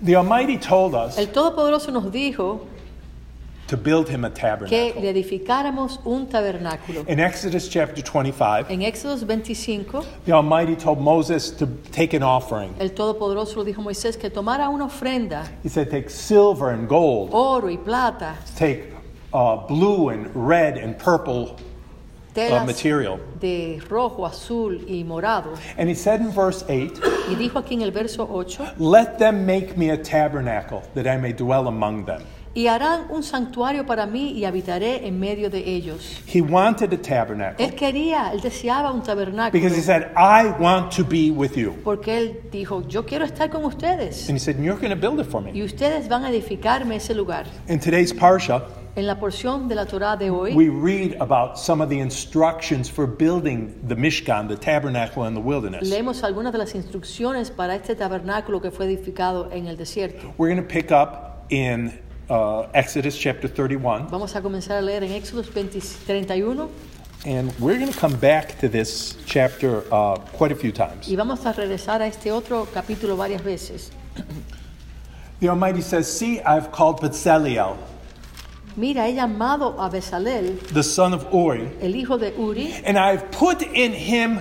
[0.00, 2.60] The Almighty told us El Todopoderoso nos dijo
[3.66, 5.00] to build him a que tabernacle.
[5.02, 7.06] le edificáramos un tabernáculo.
[7.06, 12.74] In Exodus chapter 25, En Éxodos 25, the Almighty told Moses to take an offering.
[12.80, 16.88] el Todopoderoso le dijo a Moisés que tomara una ofrenda, He said, Take silver and
[16.88, 18.94] gold, oro y plata, take
[19.34, 21.58] uh, blue and red and purple
[22.46, 23.18] telas material.
[23.40, 25.52] de rojo, azul y morado.
[25.76, 27.00] And he said in verse 8,
[27.30, 31.16] Y dijo aquí en el verso 8, Let them make me a tabernacle that I
[31.18, 32.22] may dwell among them.
[32.54, 36.20] y harán un santuario para mí y habitaré en medio de ellos.
[36.26, 39.52] He wanted a tabernacle Él quería, él deseaba un tabernáculo.
[39.52, 41.74] because he said, I want to be with you.
[41.84, 44.28] Porque él dijo, yo quiero estar con ustedes.
[44.28, 45.52] And he said, You're going to build it for me.
[45.52, 47.46] Y ustedes van a edificarme ese lugar.
[47.68, 48.64] In today's Parsha,
[48.98, 52.90] En la porción de la Torá de hoy, we read about some of the instructions
[52.90, 55.88] for building the Mishkan, the tabernacle in the wilderness.
[55.88, 60.34] leemos algunas de las instrucciones para este tabernáculo que fue edificado en el desierto.
[60.36, 61.96] We're going to pick up in
[62.28, 66.68] uh, Exodus chapter 31, Vamos a comenzar a leer en Éxodos 20 31
[67.24, 71.06] and we're going to come back to this chapter uh, quite a few times.
[71.06, 73.92] y vamos a regresar a este otro capítulo varias veces.
[75.38, 77.76] The Almighty says, See, I've called Bezalel,
[78.78, 83.30] Mira, he llamado a Besalel, the son of Uri, el hijo de Uri, and I've
[83.32, 84.40] put in him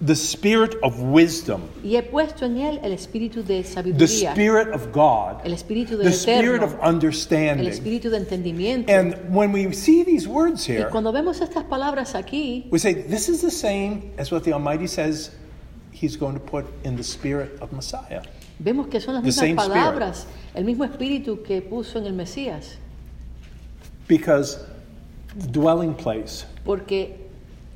[0.00, 4.68] the spirit of wisdom, y he puesto en él el espíritu de the sabiduría, spirit
[4.72, 7.66] of God, el espíritu del the spirit of eterno, el understanding.
[7.68, 8.88] espíritu de entendimiento.
[8.92, 12.94] And when we see these words Y here, cuando vemos estas palabras aquí, we say,
[12.94, 15.30] This is the same as what the Almighty says
[15.92, 18.22] He's going to put in the spirit of Messiah.
[18.60, 19.72] vemos que son las The mismas spirit.
[19.74, 22.78] palabras, el mismo espíritu que puso en el Mesías.
[24.08, 24.58] Because
[25.36, 27.22] the dwelling place Porque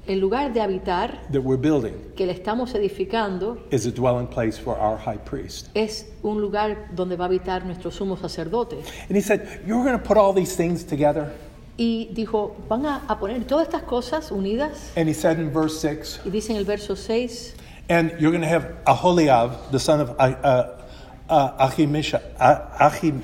[0.07, 4.57] el lugar de habitar that we're building que le estamos edificando is a dwelling place
[4.59, 5.69] for our high priest.
[5.75, 8.77] es un lugar donde va a habitar nuestro sumo sacerdote.
[9.09, 11.33] And he said, You're going to put all these things together.
[11.79, 14.93] Y dijo, van a, a poner todas estas cosas unidas.
[14.97, 17.55] And he said in verse 6, Y dice en el verso 6,
[17.89, 20.83] And you're going to have Aholiab, the son of uh, uh,
[21.29, 23.23] uh, Ahimisha, uh, Ahim,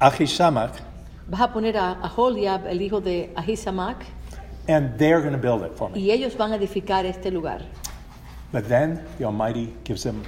[0.00, 0.80] Ahishamach,
[1.28, 4.04] vas a poner a, a Joliab, el hijo de Ahisamac,
[4.68, 6.00] and they're going to build it for me.
[6.00, 7.62] y ellos van a edificar este lugar.
[8.52, 10.22] But then the Almighty gives them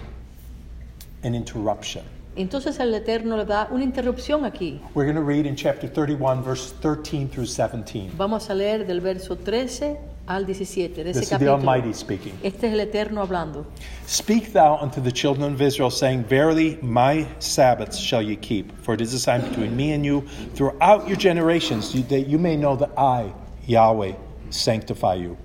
[1.22, 2.04] an interruption.
[2.36, 4.80] Entonces el Eterno le da una interrupción aquí.
[4.94, 8.12] We're going to read in chapter 31, verse 13 through 17.
[8.16, 9.96] Vamos a leer del verso 13
[10.26, 11.48] al 17 de ese This is the.
[11.48, 12.32] Almighty speaking.
[12.42, 13.66] Este es el Eterno hablando.
[14.06, 18.94] Speak thou unto the children of Israel, saying, Verily, my Sabbaths shall ye keep, for
[18.94, 20.22] it is a sign between me and you
[20.54, 23.32] throughout your generations, that you may know that I,
[23.66, 24.14] Yahweh,
[24.50, 25.36] sanctify you.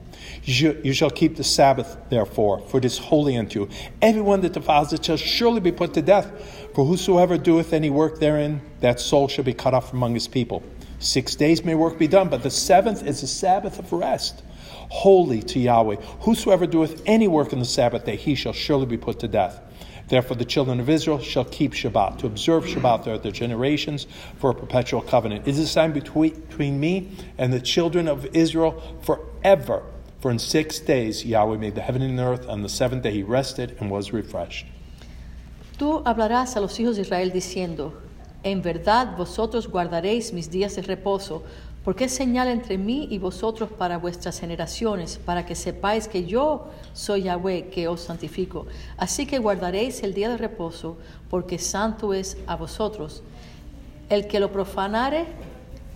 [0.43, 3.69] You shall, you shall keep the Sabbath, therefore, for it is holy unto you.
[4.01, 6.31] Everyone that defiles it shall surely be put to death.
[6.73, 10.27] For whosoever doeth any work therein, that soul shall be cut off from among his
[10.27, 10.63] people.
[10.99, 14.43] Six days may work be done, but the seventh is a Sabbath of rest,
[14.91, 15.95] holy to Yahweh.
[16.21, 19.61] Whosoever doeth any work in the Sabbath day, he shall surely be put to death.
[20.09, 24.05] Therefore, the children of Israel shall keep Shabbat, to observe Shabbat throughout their generations
[24.37, 25.47] for a perpetual covenant.
[25.47, 29.83] It is a sign between, between me and the children of Israel forever.
[30.19, 33.03] For in six days Yahweh made the heaven and the earth, and on the seventh
[33.03, 34.65] day he rested and was refreshed.
[35.77, 37.93] Tú hablarás a los hijos de Israel diciendo,
[38.43, 41.43] en verdad vosotros guardaréis mis días de reposo,
[41.83, 46.67] porque es señal entre mí y vosotros para vuestras generaciones, para que sepáis que yo
[46.93, 48.67] soy Yahweh que os santifico.
[48.97, 50.97] Así que guardaréis el día de reposo,
[51.29, 53.23] porque santo es a vosotros.
[54.09, 55.25] El que lo profanare,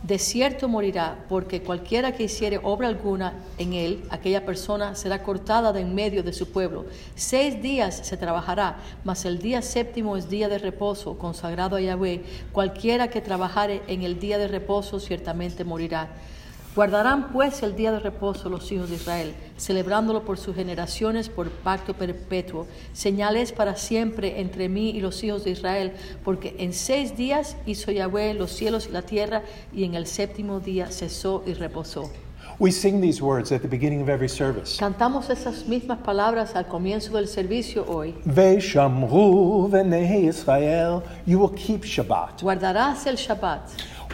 [0.06, 5.74] de cierto morirá, porque cualquiera que hiciere obra alguna en él, aquella persona será cortada
[5.74, 6.86] de en medio de su pueblo.
[7.16, 12.22] Seis días se trabajará, mas el día séptimo es día de reposo, consagrado a Yahweh.
[12.52, 16.10] Cualquiera que trabajare en el día de reposo ciertamente morirá.
[16.76, 21.50] Guardarán pues el día de reposo los hijos de Israel, celebrándolo por sus generaciones por
[21.50, 22.68] pacto perpetuo.
[22.92, 25.94] Señales para siempre entre mí y los hijos de Israel,
[26.26, 29.44] porque en seis días hizo Yahweh los cielos y la tierra,
[29.74, 32.12] y en el séptimo día cesó y reposó.
[32.60, 34.78] We sing these words at the beginning of every service.
[34.78, 38.16] Cantamos esas mismas palabras al comienzo del servicio hoy.
[38.26, 42.42] Veshamru v'nei Israel, you will keep Shabbat.
[42.42, 43.62] Guardarás el Shabbat.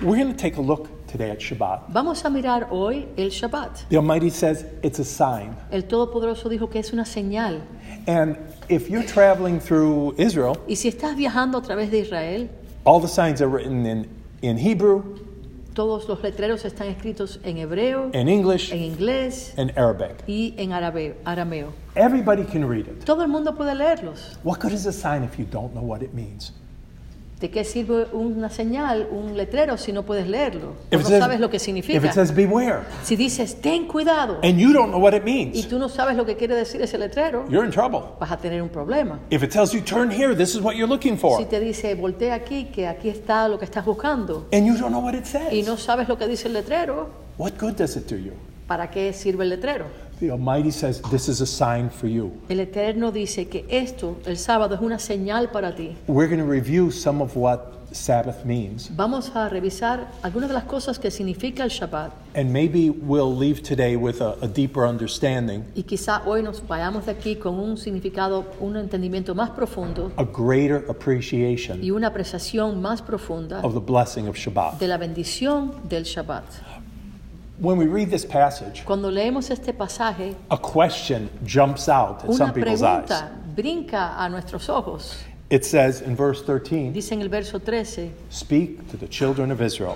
[0.03, 1.81] We're going to take a look today at Shabbat.
[1.89, 3.87] Vamos a mirar hoy el Shabbat.
[3.89, 5.55] The Almighty says it's a sign.
[5.71, 7.61] El Todopoderoso dijo que es una señal.
[8.07, 8.37] And
[8.69, 12.49] if you're traveling through Israel, Y si estás viajando a través de Israel,
[12.85, 14.07] all the signs are written in,
[14.41, 15.03] in Hebrew,
[15.73, 20.21] Todos los letreros están escritos en hebreo, in English, en inglés and Arabic.
[20.27, 21.71] y en arabe- arameo.
[21.95, 23.05] Everybody can read it.
[23.05, 24.37] Todo el mundo puede leerlos.
[24.43, 26.51] What good is a sign if you don't know what it means?
[27.41, 30.75] ¿De qué sirve una señal, un letrero, si no puedes leerlo?
[30.91, 31.97] O If no says- sabes lo que If significa.
[32.05, 35.67] it says beware Si dices, ten cuidado, and you don't know what it y means,
[35.67, 38.01] tú no sabes lo que quiere decir ese letrero, you're in trouble.
[38.19, 39.19] vas a tener un problema.
[39.31, 41.95] If it tells you turn here, this is what you're looking for, Si te dice,
[41.95, 45.23] voltea aquí, que aquí está lo que estás buscando, and you don't know what it
[45.23, 47.09] y says, no sabes lo que dice el letrero,
[47.39, 48.33] what good does it do you?
[48.67, 49.85] ¿para qué sirve el letrero?
[50.21, 52.31] The Almighty says, This is a sign for you.
[52.47, 55.95] El Eterno dice que esto, el sábado, es una señal para ti.
[56.05, 60.63] We're going to review some of what Sabbath means, Vamos a revisar algunas de las
[60.63, 65.65] cosas que significa el Shabbat and maybe we'll leave today with a, a deeper understanding,
[65.75, 70.23] y quizá hoy nos vayamos de aquí con un significado, un entendimiento más profundo a
[70.23, 74.79] greater appreciation y una apreciación más profunda of the blessing of Shabbat.
[74.79, 76.45] de la bendición del Shabbat.
[77.61, 82.51] When we read this passage, Cuando leemos este pasaje, a question jumps out in some
[82.53, 83.07] people's eyes.
[83.55, 85.23] brinca a nuestros ojos.
[85.51, 89.61] It says in verse 13, Dice en el verso 13, Speak to the children of
[89.61, 89.95] Israel.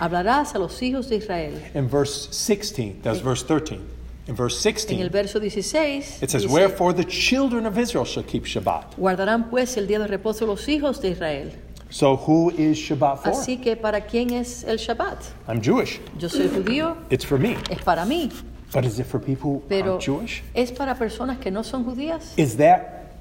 [0.00, 1.52] hablarás a los hijos de Israel.
[1.74, 3.80] In verse 16, that's eh, verse 13.
[4.26, 7.78] In verse 16, En el 16, verso 16, it says, dice, Wherefore the children of
[7.78, 8.96] Israel shall keep Shabbat.
[8.96, 11.52] guardarán pues el día de reposo los hijos de Israel.
[11.94, 13.30] So who is Shabbat for?
[13.30, 15.16] Así que ¿para quién es el Shabbat?
[15.46, 16.00] I'm Jewish.
[16.18, 17.56] Yo soy judío, It's for me.
[17.70, 18.32] es para mí,
[18.72, 20.42] But is it for people who aren't Jewish?
[20.56, 22.36] ¿es para personas que no son judías?
[22.36, 23.12] Is that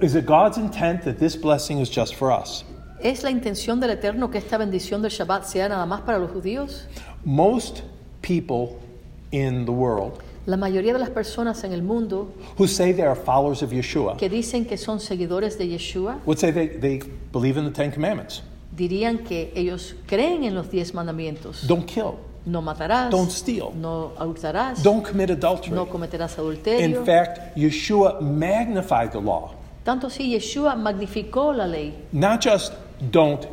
[0.00, 2.64] is it God's intent that this blessing is just for us?
[3.00, 6.32] ¿Es la intención del Eterno que esta bendición del Shabbat sea nada más para los
[6.32, 6.86] judíos?
[7.24, 7.84] Most
[8.20, 8.80] people
[9.30, 13.14] in the world La mayoría de las personas en el mundo who say they are
[13.14, 17.00] followers of Yeshua que dicen que son seguidores de Yeshua would say they, they
[17.32, 18.42] believe in the Ten Commandments.
[18.74, 21.66] dirían que ellos creen en los diez mandamientos.
[21.66, 22.14] Don't kill.
[22.46, 23.72] No matarás, Don't steal.
[23.74, 25.70] no hurtarás, Don't commit adultery.
[25.74, 27.04] no cometerás In adulterio.
[27.04, 29.52] fact, Yeshua magnified the law.
[29.84, 32.72] Tanto si Yeshua magnificó la ley, Not just
[33.10, 33.46] don't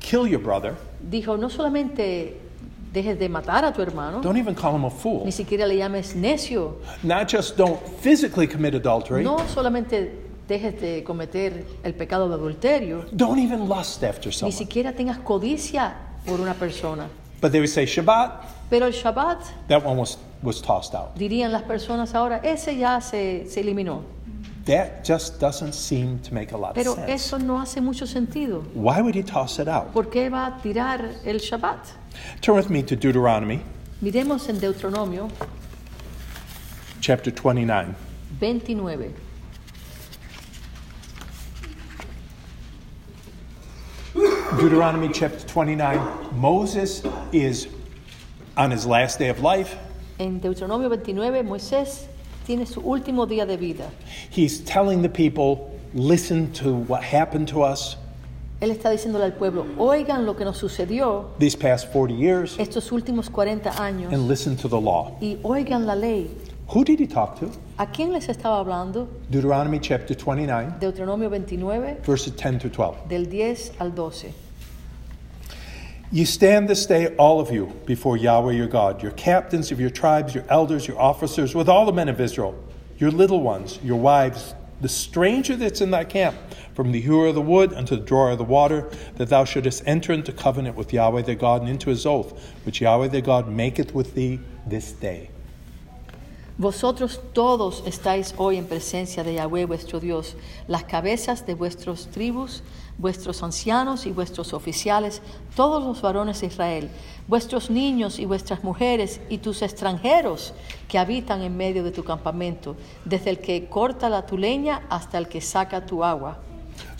[0.00, 0.74] kill your brother,
[1.10, 2.38] dijo no solamente
[2.92, 5.24] dejes de matar a tu hermano, don't even call him a fool.
[5.24, 10.12] ni siquiera le llames necio, Not just don't physically commit adultery, no solamente
[10.46, 14.52] dejes de cometer el pecado de adulterio, don't even lust after ni someone.
[14.56, 15.94] siquiera tengas codicia
[16.26, 17.08] por una persona.
[17.40, 21.14] But they would say Shabbat, Pero el Shabbat, that one was, was tossed out.
[21.16, 24.02] dirían las personas ahora, ese ya se, se eliminó.
[24.66, 27.12] That just doesn't seem to make a lot of Pero sense.
[27.12, 28.62] eso no hace mucho sentido.
[28.74, 29.86] Why would he toss it out?
[29.92, 31.78] ¿Por qué va a tirar el Shabbat?
[32.40, 33.62] Turn with me to Deuteronomy
[34.02, 35.30] Miremos en Deuteronomio
[37.00, 37.94] chapter 29.
[38.40, 39.14] 29.
[44.58, 46.00] Deuteronomy chapter 29.
[46.32, 47.68] Moses is
[48.56, 49.76] on his last day of life.
[50.18, 52.06] En Deuteronomio 29, Moisés
[52.44, 53.88] tiene su último día de vida.
[54.30, 57.96] He's telling the people, listen to what happened to us
[58.62, 62.92] Él está diciéndole al pueblo, oigan lo que nos sucedió these past 40 years estos
[62.92, 65.16] últimos 40 años and listen to the law.
[65.20, 66.30] y oigan la ley.
[66.68, 67.50] Who did he talk to?
[67.76, 69.08] ¿A quién les estaba hablando?
[69.28, 73.08] Deuteronomy chapter 29, Deuteronomio 29, verses 10 through 12.
[73.08, 74.32] del 10 al 12.
[76.12, 79.90] You stand this day, all of you, before Yahweh your God, your captains of your
[79.90, 82.54] tribes, your elders, your officers, with all the men of Israel,
[82.98, 86.36] your little ones, your wives, the stranger that's in thy camp,
[86.74, 89.82] from the hewer of the wood unto the drawer of the water, that thou shouldest
[89.86, 92.32] enter into covenant with Yahweh thy God and into his oath,
[92.64, 95.30] which Yahweh thy God maketh with thee this day.
[96.58, 100.36] Vosotros todos estáis hoy en presencia de Yahweh vuestro Dios,
[100.68, 102.62] las cabezas de vuestros tribus,
[102.98, 105.22] vuestros ancianos y vuestros oficiales,
[105.56, 106.90] todos los varones de Israel,
[107.26, 110.52] vuestros niños y vuestras mujeres y tus extranjeros
[110.88, 115.16] que habitan en medio de tu campamento, desde el que corta la tu leña hasta
[115.16, 116.38] el que saca tu agua.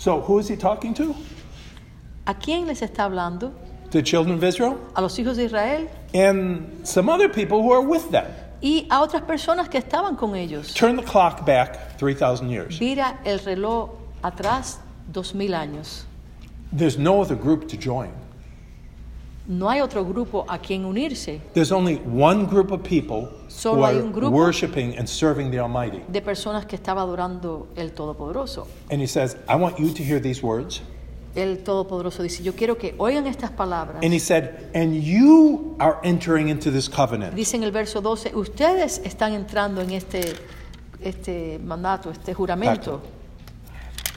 [0.03, 1.15] So, who is he talking to?
[2.27, 3.53] ¿A quién les está hablando?
[3.91, 7.81] The children of Israel A los hijos de Israel and some other people who are
[7.81, 8.25] with them.
[8.61, 10.73] y a otras personas que estaban con ellos.
[10.73, 12.77] Turn the clock back 3,000 years.
[12.79, 13.91] Vira el reloj
[14.21, 14.79] atrás
[15.09, 16.03] dos mil años.
[16.73, 18.11] There's no other group to join.
[19.45, 23.85] No hay otro grupo a quien unirse There's only one group of people who Solo
[23.85, 24.31] hay are un grupo.
[24.31, 26.01] worshiping and serving the Almighty.
[26.07, 28.67] de personas que estaba adorando el Todopoderoso.
[28.89, 30.81] And he says, I want you to hear these words.
[31.35, 33.97] El Todopoderoso dice, yo quiero que oigan estas palabras.
[34.03, 37.35] And he said, And you are entering into this covenant.
[37.35, 40.35] Dice en el verso 12, ustedes están entrando en este,
[41.01, 43.01] este mandato, este juramento.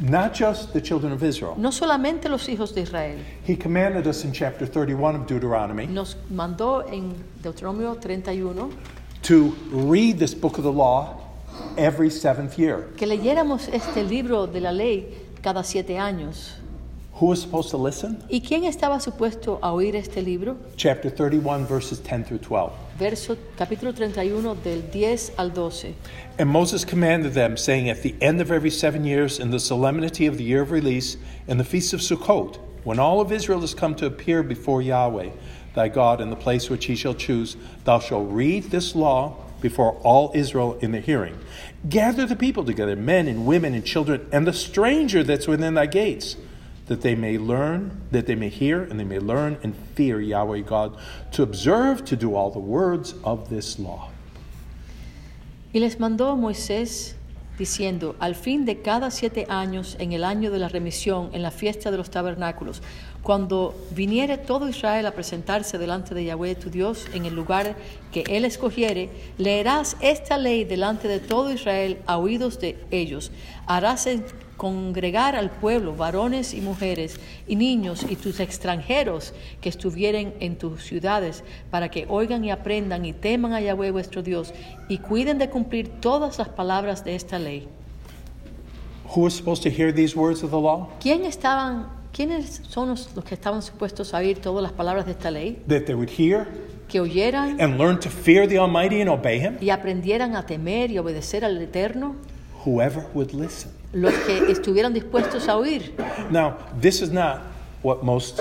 [0.01, 1.55] Not just the children of Israel.
[1.57, 3.19] No solamente los hijos de Israel.
[3.47, 8.71] He commanded us in chapter 31 of Deuteronomy Nos mandó en Deuteronomio 31
[9.23, 11.19] to read this book of the law
[11.79, 12.89] every seventh year.
[12.97, 15.07] que leyéramos este libro de la ley
[15.43, 16.53] cada siete años.
[17.15, 18.23] Who was supposed to listen?
[18.29, 20.59] ¿Y quién estaba supuesto a oír este libro?
[20.77, 22.71] Chapter 31, verses 10 through 12.
[22.99, 25.95] Verso capítulo 31 del 10 al 12.
[26.39, 30.27] And Moses commanded them, saying, At the end of every seven years, in the solemnity
[30.27, 33.75] of the year of release, in the feast of Sukkot, when all of Israel is
[33.75, 35.31] come to appear before Yahweh,
[35.75, 39.93] thy God, in the place which he shall choose, thou shalt read this law before
[40.03, 41.39] all Israel in the hearing.
[41.89, 45.87] Gather the people together, men and women and children, and the stranger that's within thy
[45.87, 46.37] gates,
[46.87, 50.61] that they may learn, that they may hear, and they may learn and fear Yahweh
[50.61, 50.97] God,
[51.33, 54.11] to observe to do all the words of this law.
[55.73, 57.17] Y les mandó Moisés
[57.59, 61.51] diciendo, al fin de cada siete años, en el año de la remisión, en la
[61.51, 62.83] fiesta de los tabernáculos,
[63.23, 67.75] cuando viniere todo Israel a presentarse delante de Yahweh tu Dios en el lugar
[68.13, 73.33] que él escogiere, leerás esta ley delante de todo Israel a oídos de ellos.
[73.67, 74.07] Harás
[74.57, 80.83] congregar al pueblo, varones y mujeres, y niños y tus extranjeros que estuvieren en tus
[80.85, 84.53] ciudades, para que oigan y aprendan y teman a Yahweh vuestro Dios,
[84.89, 87.69] y cuiden de cumplir todas las palabras de esta ley.
[89.15, 90.89] Who was supposed to hear these words of the law?
[91.01, 95.13] ¿Quién estaban, ¿Quiénes son los, los que estaban supuestos a oír todas las palabras de
[95.13, 95.63] esta ley?
[95.69, 96.47] That they would hear
[96.89, 99.59] Que oyeran and learn to fear the Almighty and obey Him?
[99.61, 102.15] y aprendieran a temer y obedecer al Eterno,
[102.65, 103.71] Whoever would listen.
[103.93, 105.95] Los que estuvieran dispuestos a oír.
[106.31, 107.41] Now, this is not
[107.83, 108.41] what most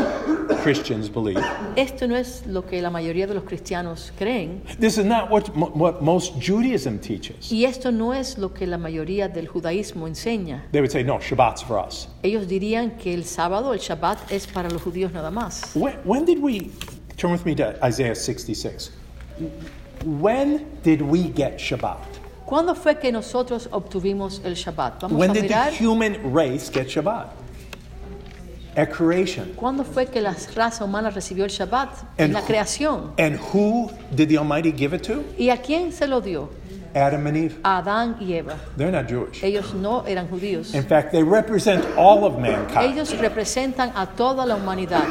[0.63, 1.39] Christians believe.
[1.75, 5.49] Esto no es lo que la mayoría de los cristianos creen This is not what,
[5.55, 7.51] what most Judaism teaches.
[7.51, 10.63] y esto no es lo que la mayoría del judaísmo enseña.
[10.71, 12.07] They would say, no, Shabbat's for us.
[12.23, 15.75] Ellos dirían que el sábado, el Shabbat, es para los judíos nada más.
[15.75, 16.71] When, when did we,
[17.17, 18.91] turn with me to Isaiah 66.
[20.05, 21.99] When did we get Shabbat?
[22.45, 25.01] ¿Cuándo fue que nosotros obtuvimos el Shabbat?
[25.01, 27.27] Vamos When a did the human race get Shabbat?
[28.77, 29.53] At creation.
[29.55, 31.89] ¿Cuándo fue que la raza humana recibió el Shabbat?
[32.17, 33.11] En la who- creación.
[33.17, 35.23] and who did the Almighty give it to?
[35.37, 36.49] ¿Y a quién se lo dio?
[36.93, 37.55] Adam and Eve.
[37.63, 38.55] A Adán y Eva.
[38.77, 39.43] They're not Jewish.
[39.43, 40.73] Ellos no eran judíos.
[40.73, 42.93] In fact, they represent all of mankind.
[42.93, 45.03] Ellos representan a toda la humanidad.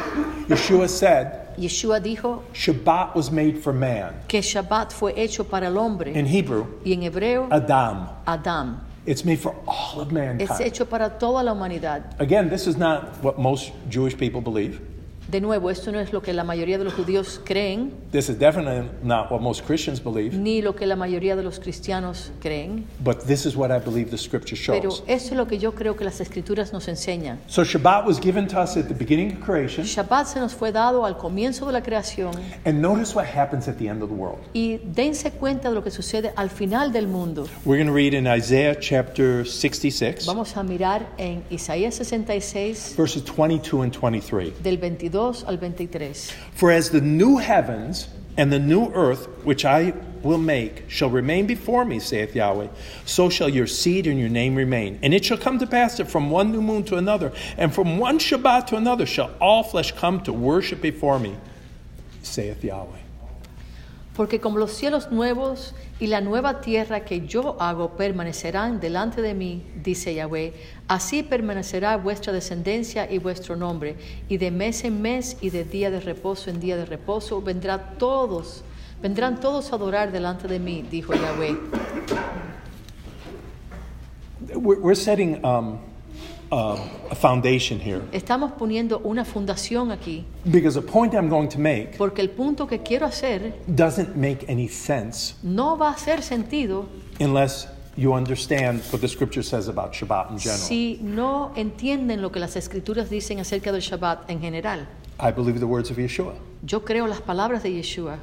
[0.49, 4.15] Yeshua said, Yeshua dijo Shabbat was made for man.
[4.29, 8.09] que Shabbat fue hecho para el hombre In Hebrew, y en hebreo Adam.
[8.27, 8.81] Adán.
[9.07, 10.61] It's made for all of Es mankind.
[10.63, 12.15] hecho para toda la humanidad.
[12.19, 14.81] Again, this is not what most Jewish people believe.
[15.28, 18.38] De nuevo, esto no es lo que la mayoría de los judíos creen, This is
[18.38, 20.37] definitely not what most Christians believe.
[20.37, 24.11] ni lo que la mayoría de los cristianos creen, But this is what I believe
[24.11, 25.02] the scripture pero shows.
[25.07, 27.40] eso es lo que yo creo que las escrituras nos enseñan.
[27.47, 29.87] So Shabbat was given to us at the beginning of creation.
[29.87, 32.33] Shabbat se nos fue dado al comienzo de la creación
[32.66, 34.38] And notice what happens at the end of the world.
[34.52, 37.47] y dense cuenta de lo que sucede al final del mundo.
[37.64, 43.23] We're going to read in Isaiah chapter 66, Vamos a mirar en Isaías 66 verses
[43.25, 44.62] 22 and 23.
[44.62, 46.12] del 22 al 23.
[46.54, 49.92] For as the new heavens and the new earth which I
[50.23, 52.68] will make shall remain before me, saith Yahweh,
[53.04, 54.99] so shall your seed and your name remain.
[55.02, 57.99] And it shall come to pass that from one new moon to another, and from
[57.99, 61.37] one Shabbat to another, shall all flesh come to worship before me,
[62.23, 63.04] saith Yahweh.
[64.16, 69.35] Porque como los cielos nuevos y la nueva tierra que yo hago permanecerán delante de
[69.35, 70.54] mí, dice Yahweh,
[70.87, 73.97] así permanecerá vuestra descendencia y vuestro nombre,
[74.28, 77.97] y de mes en mes y de día de reposo en día de reposo vendrá
[77.99, 78.62] todos,
[79.02, 81.56] vendrán todos a adorar delante de mí, dijo Yahweh.
[84.54, 85.78] We're setting um,
[86.55, 86.79] uh,
[87.11, 91.97] a foundation here Estamos poniendo una fundación aquí, because the point I'm going to make
[91.99, 96.87] porque el punto que quiero hacer doesn't make any sense no va a hacer sentido
[97.21, 100.59] unless you understand what the scripture says about Shabbat in general.
[100.61, 104.87] si no entienden lo que las escrituras dicen acerca del Shabbat en general.
[105.21, 106.35] I believe the words of Yeshua.
[106.65, 108.19] Yo creo las palabras de Yeshua,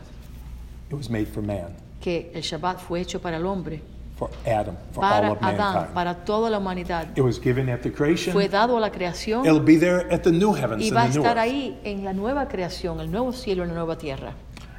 [0.90, 3.82] It was made for man, que el Shabbat fue hecho para el hombre,
[4.22, 5.94] for Adam, for all para of Adán, mankind.
[5.96, 7.08] para toda la humanidad.
[7.18, 8.34] It was given at the creation.
[8.34, 11.08] Fue dado a la creación It'll be there at the new heavens y va a
[11.08, 11.44] the new estar earth.
[11.50, 14.34] ahí en la nueva creación, el nuevo cielo y la nueva tierra.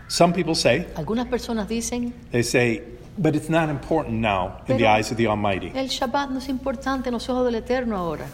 [0.07, 2.83] Some people say, Algunas personas dicen, they say,
[3.19, 5.73] but it's not important now in the eyes of the Almighty.
[5.75, 8.27] el Shabbat no es importante en los ojos del Eterno ahora.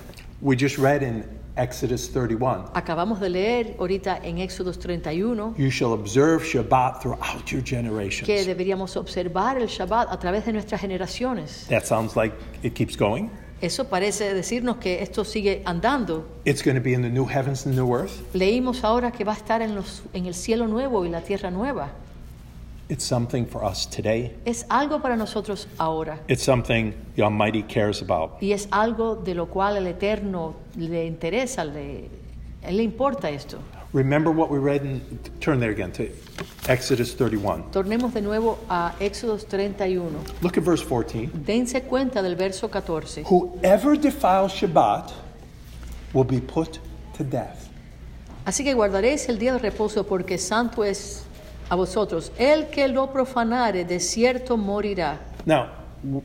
[0.43, 1.25] We just read in
[1.59, 7.63] Exodus 31, Acabamos de leer ahorita en Éxodos 31 you shall observe Shabbat throughout your
[7.63, 8.47] que generations.
[8.47, 11.67] deberíamos observar el Shabbat a través de nuestras generaciones.
[11.69, 13.29] That sounds like it keeps going.
[13.61, 16.25] Eso parece decirnos que esto sigue andando.
[16.45, 18.13] It's going to be in the new heavens and new earth.
[18.33, 21.51] Leímos ahora que va a estar en, los, en el cielo nuevo y la tierra
[21.51, 21.91] nueva.
[22.91, 24.35] It's something for us today.
[24.47, 26.21] Es algo para nosotros ahora.
[26.27, 28.41] It's something the Almighty cares about.
[28.41, 32.09] Y es algo de lo cual el Eterno le interesa, le,
[32.67, 33.59] le importa esto.
[33.93, 35.03] Remember what we read in,
[35.41, 36.09] turn there again to
[36.67, 37.65] Exodus 31.
[37.73, 40.19] Tornemos de nuevo a Éxodos 31.
[40.41, 41.31] Look at verse 14.
[41.45, 43.25] Dense cuenta del verso 14.
[43.25, 45.13] Whoever defiles Shabbat
[46.15, 46.79] will be put
[47.19, 47.69] to death.
[48.47, 51.25] Así que guardaréis el día de reposo porque santo es
[51.71, 52.33] a vosotros.
[52.39, 55.19] El que lo profanare de cierto morirá.
[55.47, 55.67] Now,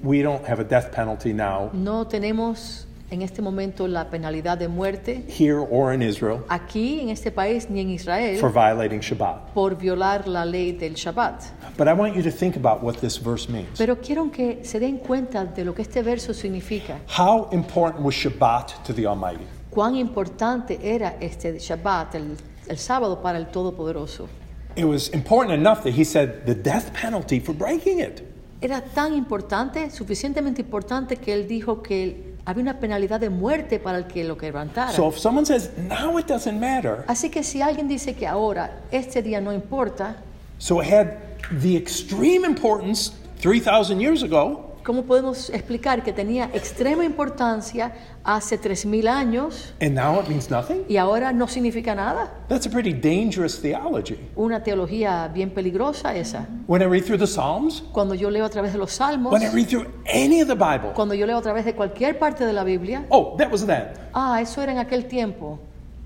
[0.03, 4.67] we don't have a death penalty now No tenemos en este momento la penalidad de
[4.67, 9.51] muerte here or in Israel aquí en este país ni en Israel for violating Shabbat.
[9.53, 11.43] por violar la ley del Shabbat.
[11.77, 13.77] But I want you to think about what this verse means.
[13.77, 16.99] Pero quiero que se den cuenta de lo que este verso significa.
[17.17, 19.45] How important was Shabbat to the Almighty?
[19.71, 24.27] Cuán importante era este Shabbat, el, el sábado para el Todopoderoso.
[24.75, 28.21] It was important enough that he said the death penalty for breaking it.
[28.61, 33.97] Era tan importante, suficientemente importante, que él dijo que había una penalidad de muerte para
[33.97, 34.91] el que lo quebrantara.
[34.91, 38.81] So if someone says, now it doesn't matter, Así que si alguien dice que ahora
[38.91, 40.15] este día no importa,
[40.59, 41.17] so it had
[41.61, 49.07] the extreme importance 3,000 years ago, ¿cómo podemos explicar que tenía extrema importancia hace 3.000
[49.07, 50.83] años and now it means nothing?
[50.87, 52.31] y ahora no significa nada?
[52.47, 54.17] That's a pretty dangerous theology.
[54.35, 56.47] Una teología bien peligrosa esa.
[56.67, 59.41] When I read through the Psalms, Cuando yo leo a través de los salmos, when
[59.43, 62.45] I read through any of the Bible, cuando yo leo a través de cualquier parte
[62.45, 63.87] de la Biblia, oh, that was then.
[64.13, 65.59] ah, eso era en aquel tiempo.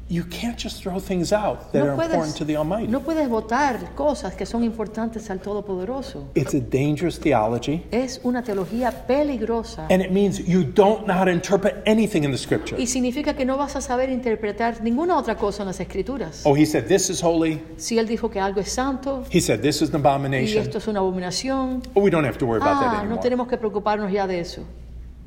[0.10, 2.88] You can't just throw things out that No are puedes, important to the Almighty.
[2.88, 6.30] no puedes votar cosas que son importantes al Todopoderoso.
[6.34, 11.26] It's a dangerous theology, Es una teología peligrosa and it means you don't know how
[11.26, 12.78] to interpret anything in the Scripture.
[12.82, 16.42] y significa que no vas a saber interpretar ninguna otra cosa en las Escrituras.
[16.46, 17.62] Oh, he said this is holy.
[17.76, 20.56] Si él dijo que algo es santo He said this is an abomination.
[20.64, 23.00] y esto es una abominación, Oh, we don't have to worry about that ah, no
[23.02, 23.22] anymore.
[23.22, 24.62] tenemos que preocuparnos ya de eso.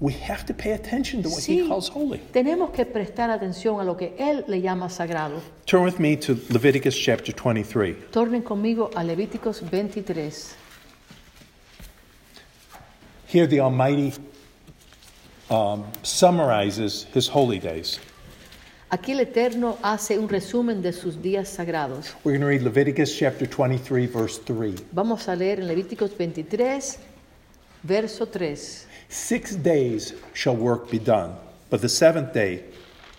[0.01, 2.21] We have to pay attention to what he calls holy.
[2.33, 5.43] tenemos que prestar atención a lo que él le llama sagrado.
[5.67, 8.11] Turn with me to Leviticus chapter 23.
[8.11, 10.57] Tornen conmigo a Levíticos 23.
[13.27, 14.15] Here, the Almighty
[15.51, 18.01] um, summarizes his holy days.
[18.91, 22.15] Aquí el Eterno hace un resumen de sus días sagrados.
[22.25, 24.83] We're going to read Leviticus chapter 23, verse 3.
[24.93, 26.99] Vamos a leer en Levíticos 23,
[27.83, 28.87] verso 3.
[29.11, 31.35] Six days shall work be done,
[31.69, 32.63] but the seventh day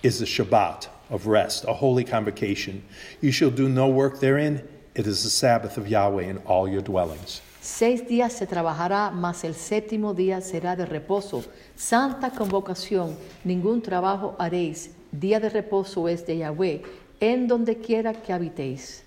[0.01, 2.81] is the Shabbat of rest, a holy convocation.
[3.19, 4.65] You shall do no work therein.
[4.95, 7.41] It is the Sabbath of Yahweh in all your dwellings.
[7.59, 11.43] Seis días se trabajará, mas el séptimo día será de reposo.
[11.75, 14.91] Santa convocación, ningún trabajo haréis.
[15.11, 16.83] Día de reposo es de Yahweh,
[17.19, 19.01] en donde quiera que habitéis.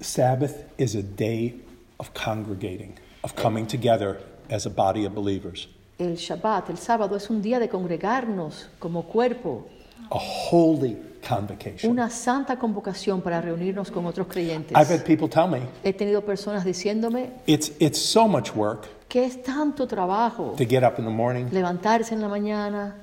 [0.00, 1.56] Sabbath is a day
[1.98, 5.66] of congregating, of coming together as a body of believers,
[5.98, 9.66] El Shabbat, el sábado, es un día de congregarnos como cuerpo,
[10.10, 10.18] a
[10.50, 10.96] holy
[11.28, 11.90] convocation.
[11.90, 14.76] una santa convocación para reunirnos con otros creyentes.
[14.76, 19.24] I've had people tell me He tenido personas diciéndome it's, it's so much work que
[19.24, 21.46] es tanto trabajo to get up in the morning.
[21.50, 22.94] levantarse en la mañana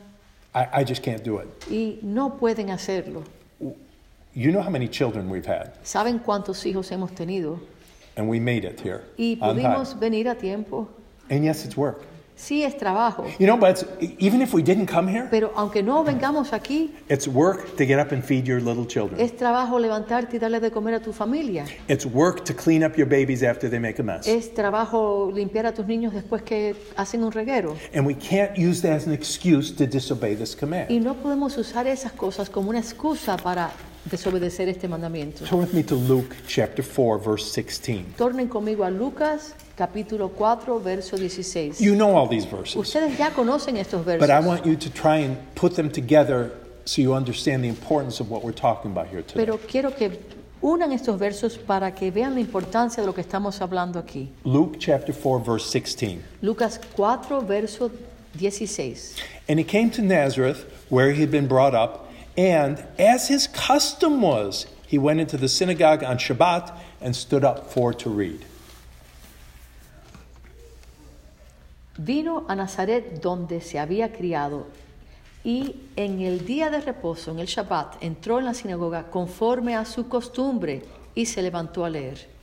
[0.55, 1.47] I, I just can't do it.
[1.69, 3.23] y no pueden hacerlo.
[4.33, 7.59] You know how many children we've had, ¿Saben cuántos hijos hemos tenido?
[8.15, 10.87] and we made it here Y pudimos venir a tiempo.
[11.29, 12.01] And yes, it's work.
[12.37, 13.85] Sí, es trabajo, You know, but it's,
[14.19, 17.97] even if we didn't come here, pero aunque no vengamos aquí, it's work to get
[17.97, 19.19] up and feed your little children.
[19.21, 21.65] es trabajo levantarte y darle de comer a tu familia.
[21.87, 24.27] It's work to clean up your babies after they make a mess.
[24.27, 27.77] Es trabajo limpiar a tus niños después que hacen un reguero.
[27.93, 30.91] And we can't use that as an excuse to disobey this command.
[30.91, 33.71] Y no podemos usar esas cosas como una excusa para
[34.11, 35.45] desobedecer este mandamiento.
[35.45, 38.15] Turn with me to Luke chapter 4, verse 16.
[38.17, 41.79] Tornen conmigo a Lucas capítulo 4, verso 16.
[41.79, 44.89] You know all these verses, Ustedes ya conocen estos but I versos, want you to
[44.89, 46.51] try and put them together
[46.85, 49.45] so you understand the importance of what we're talking about here today.
[49.45, 50.11] pero quiero que
[50.61, 54.29] unan estos versos para que vean la importancia de lo que estamos hablando aquí.
[54.43, 56.23] Luke chapter 4, verse 16.
[56.41, 57.91] Lucas 4, verso
[58.37, 59.15] 16.
[59.47, 64.21] And he came to Nazareth, where he had been brought up, and as his custom
[64.21, 68.45] was, he went into the synagogue on Shabbat and stood up for to read.
[71.97, 74.67] Vino a Nazaret donde se había criado
[75.45, 79.85] y en el día de reposo, en el Shabbat, entró en la sinagoga conforme a
[79.85, 82.35] su costumbre y se levantó a leer.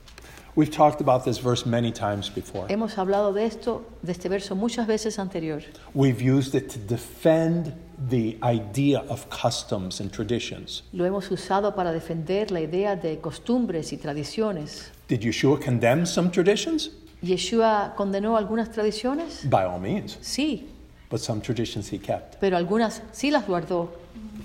[0.55, 2.71] We've talked about this verse many times before.
[2.71, 5.63] Hemos hablado de esto, de este verso muchas veces anterior.
[5.93, 7.73] We've used it to defend
[8.09, 10.83] the idea of customs and traditions.
[10.93, 14.91] Lo hemos usado para defender la idea de costumbres y tradiciones.
[15.07, 16.91] Did Yeshua condemn some traditions?
[17.23, 19.49] ¿Yeshua condenó algunas tradiciones?
[19.49, 20.17] By all means.
[20.21, 20.69] Sí,
[21.09, 22.35] But some traditions he kept.
[22.39, 23.89] pero algunas sí las guardó.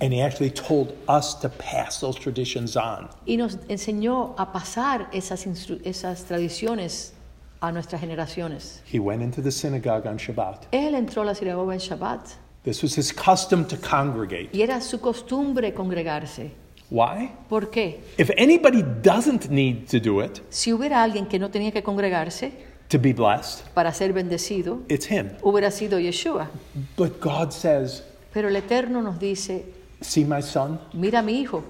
[0.00, 3.08] And he actually told us to pass those traditions on.
[3.26, 7.12] Y nos enseñó a pasar esas, instru- esas tradiciones
[7.60, 8.80] a nuestras generaciones.
[8.92, 10.66] He went into the synagogue on Shabbat.
[10.70, 12.20] Él entró a la sinagoga en Shabbat
[12.62, 14.50] This was his custom to congregate.
[14.52, 16.52] y era su costumbre congregarse.
[16.90, 17.32] Why?
[17.48, 18.00] ¿Por qué?
[18.18, 22.52] If anybody doesn't need to do it Si hubiera alguien que no tenía que congregarse
[22.88, 25.30] to be blessed, para ser bendecido, it's him.
[25.42, 26.48] hubiera sido Yeshua.
[26.96, 29.64] But God says, Pero el Eterno nos dice,
[30.00, 30.78] See my son?
[30.94, 31.62] mira a mi hijo,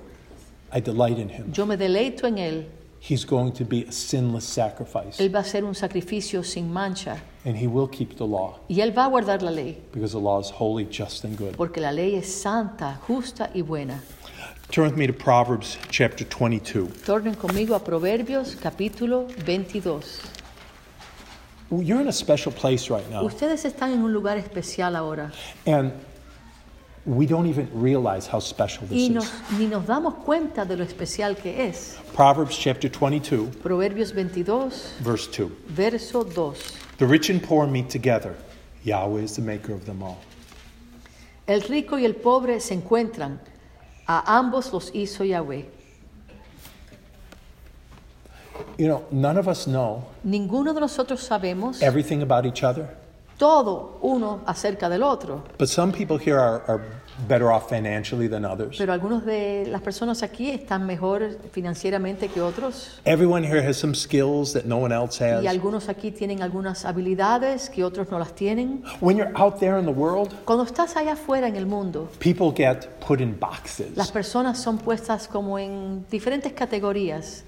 [0.73, 1.53] I delight in him.
[1.53, 2.67] yo me deleito en él.
[3.01, 5.21] He's going to be a sinless sacrifice.
[5.23, 8.81] Él va a ser un sacrificio sin mancha And he will keep the law y
[8.81, 11.57] él va a guardar la ley, because the law is holy, just, and good.
[11.57, 14.03] porque la ley es santa, justa y buena.
[14.71, 16.89] Turn with me to Proverbs chapter 22.
[17.07, 20.21] Tornen conmigo a Proverbios capítulo 22.
[21.71, 23.23] You're in a special place right now.
[23.25, 25.31] Ustedes están en un lugar especial ahora
[25.67, 25.93] And
[27.05, 29.59] we don't even realize how special this y nos, is.
[29.59, 31.99] ni nos damos cuenta de lo especial que es.
[32.15, 35.51] Proverbs chapter 22, Proverbios 22, verse 2.
[35.69, 36.55] verso 2.
[36.99, 38.35] The rich and poor meet together.
[38.85, 40.19] Yahweh is the maker of them all.
[41.47, 43.39] El rico y el pobre se encuentran,
[44.07, 45.65] a ambos los hizo Yahweh.
[48.79, 52.89] You know, none of us know Ninguno de nosotros sabemos everything about each other,
[53.37, 56.81] todo uno acerca del otro, but some people here are, are
[57.27, 58.77] better off financially than others.
[58.79, 63.95] pero algunos de las personas aquí están mejor financieramente que otros Everyone here has some
[63.97, 65.43] skills that no one else has.
[65.43, 68.85] y algunos aquí tienen algunas habilidades que otros no las tienen.
[69.01, 72.53] When you're out there in the world, Cuando estás allá afuera en el mundo, people
[72.57, 73.97] get put in boxes.
[73.97, 77.43] las personas son puestas como en diferentes categorías.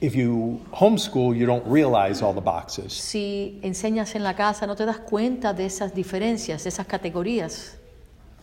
[0.00, 2.92] If you homeschool, you don't realize all the boxes.
[2.92, 7.74] Si enseñas en la casa no te das cuenta de esas diferencias, de esas categorías.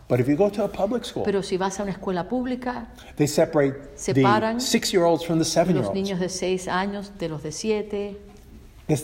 [0.08, 2.88] But if you go to a public school, Pero si vas a una escuela pública,
[3.16, 5.88] they separate the six year olds from the seven-year-olds.
[5.88, 8.16] los niños de 6 años de los de 7,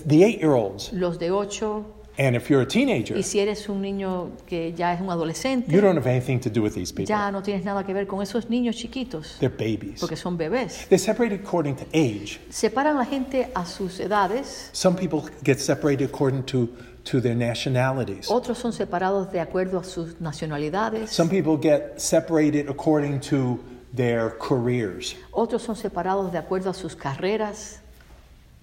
[0.06, 0.92] the eight year olds.
[0.92, 1.84] los de 8,
[2.18, 5.72] And if you're a teenager, y si eres un niño que ya es un adolescente,
[5.72, 7.06] you don't have anything to do with these people.
[7.06, 9.98] ya no tienes nada que ver con esos niños chiquitos, They're babies.
[10.00, 10.86] porque son bebés.
[10.88, 12.38] They separate according to age.
[12.50, 16.68] Separan la gente a sus edades, Some people get separated according to,
[17.04, 18.30] to their nationalities.
[18.30, 23.58] otros son separados de acuerdo a sus nacionalidades, Some people get separated according to
[23.96, 25.16] their careers.
[25.32, 27.78] otros son separados de acuerdo a sus carreras.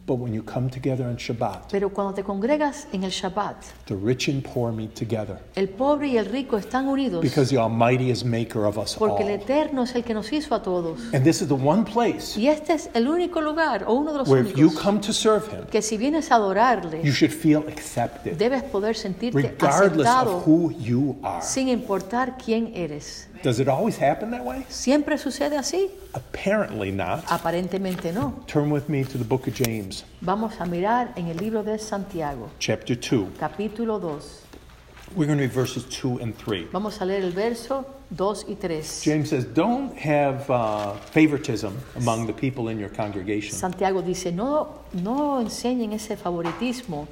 [0.09, 3.95] But when you come together on Shabbat, Pero cuando te congregas en el Shabbat, the
[3.95, 8.09] rich and poor meet together el pobre y el rico están unidos because the Almighty
[8.09, 9.35] is maker of us porque el all.
[9.35, 10.99] Eterno es el que nos hizo a todos.
[11.13, 14.17] And this is the one place Y este es el único lugar o uno de
[14.17, 17.11] los where if you únicos come to serve Him, que si vienes a adorarle, you
[17.11, 21.43] should feel accepted, debes poder sentirte regardless aceptado who you are.
[21.43, 23.27] sin importar quién eres.
[23.41, 24.65] Does it always happen that way?
[24.69, 25.89] ¿Siempre sucede así?
[26.13, 27.23] Apparently not.
[27.27, 28.43] Aparentemente no.
[28.47, 31.77] Turn with me to the book of James, Vamos a mirar en el libro de
[31.79, 33.37] Santiago, chapter 2.
[33.39, 34.45] capítulo 2.
[35.15, 36.67] We're going to read verses 2 and 3.
[36.71, 37.83] Vamos a leer el verso
[38.15, 39.01] 2 y 3.
[39.03, 43.51] James says, Don't have uh, favoritism among the people in your congregation.
[43.55, 47.07] Santiago dice, no, no enseñen ese favoritismo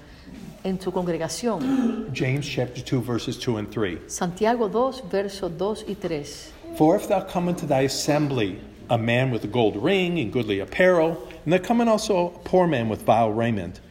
[0.63, 2.13] en tu congregación.
[2.13, 3.99] James chapter 2, verses 2 and 3.
[4.07, 6.53] Santiago 2, versos 2 y 3.
[6.75, 10.59] For if thou come into thy assembly a man with a gold ring and goodly
[10.59, 13.81] apparel, and there come in also a poor man with vile raiment,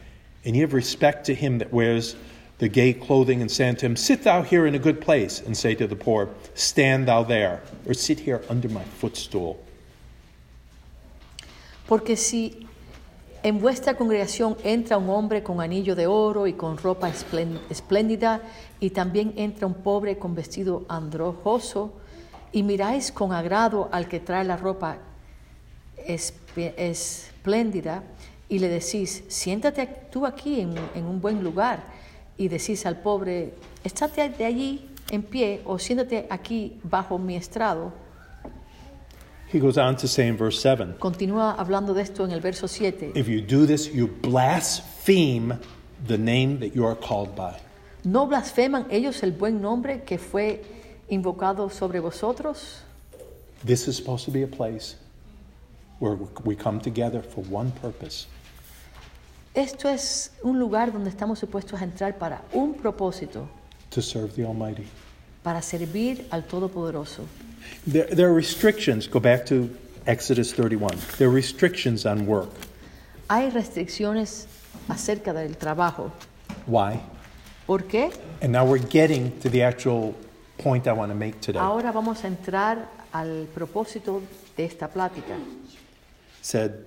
[0.45, 2.15] and ye have respect to him that wears
[2.59, 5.55] the gay clothing, and say unto him, Sit thou here in a good place, and
[5.55, 9.63] say to the poor, Stand thou there, or sit here under my footstool.
[11.87, 12.66] Porque si
[13.47, 18.41] en vuestra congregación entra un hombre con anillo de oro y con ropa esplén- espléndida,
[18.81, 21.93] y también entra un pobre con vestido androjoso,
[22.51, 24.97] y miráis con agrado al que trae la ropa
[26.57, 28.03] espléndida,
[28.49, 31.85] y le decís, siéntate tú aquí en, en un buen lugar,
[32.37, 37.93] y decís al pobre, estate de allí en pie, o siéntate aquí bajo mi estrado,
[39.51, 42.67] He goes on to say in verse 7 Continúa hablando de esto en el verso
[42.67, 43.13] 7.
[43.15, 45.57] If you do this, you blaspheme
[46.05, 47.55] the name that you are called by.
[48.03, 50.63] ¿No blasfeman ellos el buen nombre que fue
[51.09, 52.81] invocado sobre vosotros?
[53.65, 54.95] This is supposed to be a place
[55.99, 58.27] where we come together for one purpose
[59.55, 63.47] Esto es un lugar donde estamos supuestos a entrar para un propósito,
[63.89, 64.85] to serve the Almighty.
[65.41, 67.23] para servir al Todopoderoso.
[67.85, 69.07] There, there are restrictions.
[69.07, 69.69] Go back to
[70.05, 70.97] Exodus 31.
[71.17, 72.49] There are restrictions on work.
[73.29, 74.47] Hay restricciones
[74.87, 76.11] acerca del trabajo.
[76.65, 77.01] Why?
[77.65, 78.13] ¿Por qué?
[78.41, 80.15] And now we're getting to the actual
[80.57, 81.59] point I want to make today.
[81.59, 84.21] Ahora vamos a entrar al propósito
[84.55, 85.37] de esta plática.
[86.47, 86.85] said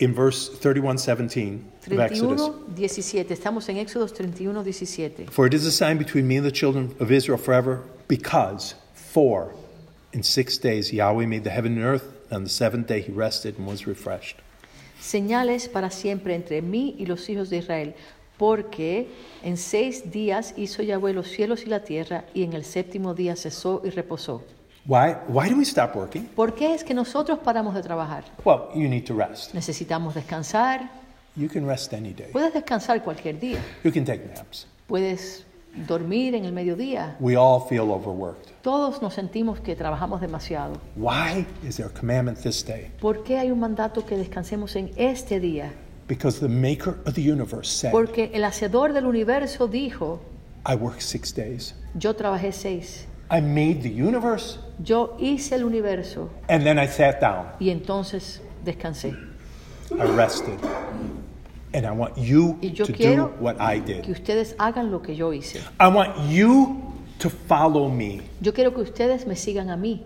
[0.00, 3.32] in verse 31:17 of Exodus, 31, 17.
[3.32, 5.26] Estamos en Éxodos 31, 17.
[5.30, 9.52] For it is a sign between me and the children of Israel forever, because for
[10.12, 13.12] in six days Yahweh made the heaven and earth, and on the seventh day he
[13.12, 14.38] rested and was refreshed.
[15.00, 17.94] Señales para siempre entre mí y los hijos de Israel,
[18.36, 19.08] porque
[19.42, 23.36] en seis días hizo Yahweh los cielos y la tierra, y en el séptimo día
[23.36, 24.42] cesó y reposó.
[24.86, 26.24] Why, why do we stop working?
[26.34, 28.24] ¿Por qué es que nosotros paramos de trabajar?
[28.44, 29.52] Well, you need to rest.
[29.52, 30.90] Necesitamos descansar.
[31.36, 32.30] You can rest any day.
[32.32, 33.58] Puedes descansar cualquier día.
[33.84, 34.66] You can take naps.
[34.86, 35.44] Puedes
[35.86, 37.16] dormir en el mediodía.
[37.20, 38.48] We all feel overworked.
[38.62, 40.74] Todos nos sentimos que trabajamos demasiado.
[40.96, 42.90] Why is there a commandment this day?
[43.00, 45.72] ¿Por qué hay un mandato que descansemos en este día?
[46.08, 50.20] Because the maker of the universe said, Porque el hacedor del universo dijo,
[50.66, 51.74] I work six days.
[51.94, 53.06] yo trabajé seis.
[53.30, 57.46] I made the universe, Yo hice el universo and then I sat down.
[57.60, 59.14] y entonces descansé.
[59.90, 60.58] I rested.
[61.78, 64.08] And I want you Y yo to do quiero what I que did.
[64.08, 65.60] ustedes hagan lo que yo hice.
[65.78, 66.82] I want you
[67.20, 68.22] to follow me.
[68.40, 70.00] Yo quiero que ustedes me sigan a mí.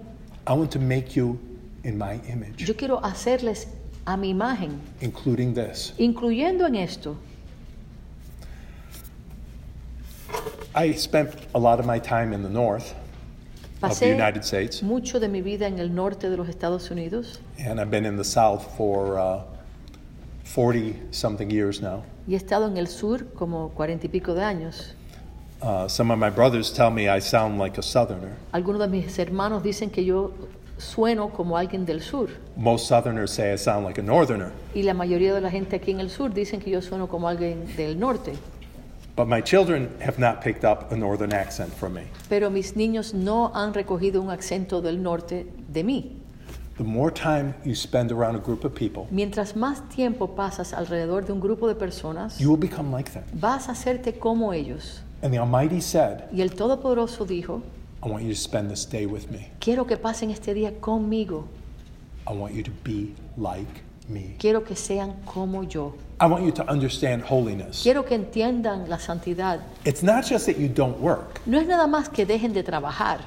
[0.47, 1.39] I want to make you
[1.83, 3.69] in my image, Yo quiero hacerles
[4.07, 5.95] a mi imagen, including this.
[5.99, 7.17] incluyendo en esto.
[10.75, 12.95] I spent a lot of my time in the north
[13.83, 16.91] of the Pasé United States, mucho de mi vida en el norte de los Estados
[16.91, 19.41] Unidos and I've been in the south for uh,
[20.55, 22.03] 40 something years now.
[22.27, 24.95] y he estado en el sur como cuarenta y pico de años.
[25.62, 28.37] Uh, some of my brothers tell me I sound like a southerner.
[28.53, 30.33] Algunos de mis hermanos dicen que yo
[30.79, 34.51] sueno como alguien del sur Most southerners say I sound like a northerner.
[34.75, 37.29] y la mayoría de la gente aquí en el sur dicen que yo sueno como
[37.29, 38.33] alguien del norte.
[39.15, 42.05] But my children have not picked up a northern accent from me.
[42.29, 46.22] Pero mis niños no han recogido un acento del norte de mí.
[46.83, 51.25] The more time you spend around a group of people, Mientras más tiempo pasas alrededor
[51.25, 53.23] de un grupo de personas, you will become like them.
[53.35, 55.01] vas a hacerte como ellos.
[55.23, 57.62] And the Almighty said, Y el Todopoderoso dijo,
[58.05, 59.53] I want you to spend this day with me.
[59.61, 61.45] quiero que pasen este día conmigo,
[62.29, 64.35] I want you to be like me.
[64.40, 67.81] quiero que sean como yo, I want you to understand holiness.
[67.85, 69.61] quiero que entiendan la santidad.
[69.85, 71.40] It's not just that you don't work.
[71.47, 73.21] No es nada más que dejen de trabajar.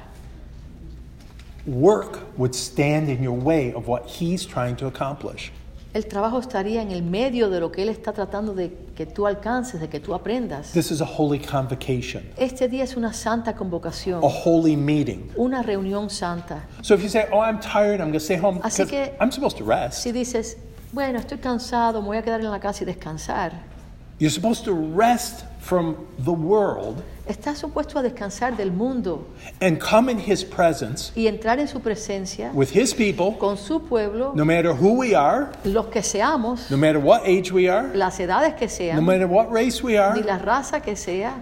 [1.66, 5.50] Work would stand in your way of what He's trying to accomplish.
[5.94, 9.26] El trabajo estaría en el medio de lo que Él está tratando de que tú
[9.26, 10.72] alcances, de que tú aprendas.
[10.72, 15.30] This is a holy convocation, Este día es una santa convocación, a holy meeting.
[15.36, 16.64] una reunión santa.
[16.82, 19.32] So if you say, Oh, I'm tired, I'm going to stay home, Así que- I'm
[19.32, 20.02] supposed to rest.
[20.02, 20.58] Si dices,
[20.92, 23.52] bueno, estoy cansado, me voy a quedar en la casa y descansar,
[24.18, 29.26] You're supposed to rest from the world estás supuesto a descansar del mundo
[29.60, 33.80] and come in His presence y entrar en su presencia with His people, con su
[33.80, 37.94] pueblo, no matter who we are, los que seamos, no matter what age we are,
[37.94, 41.34] las edades que no sean, matter what race we ni are, la raza que sea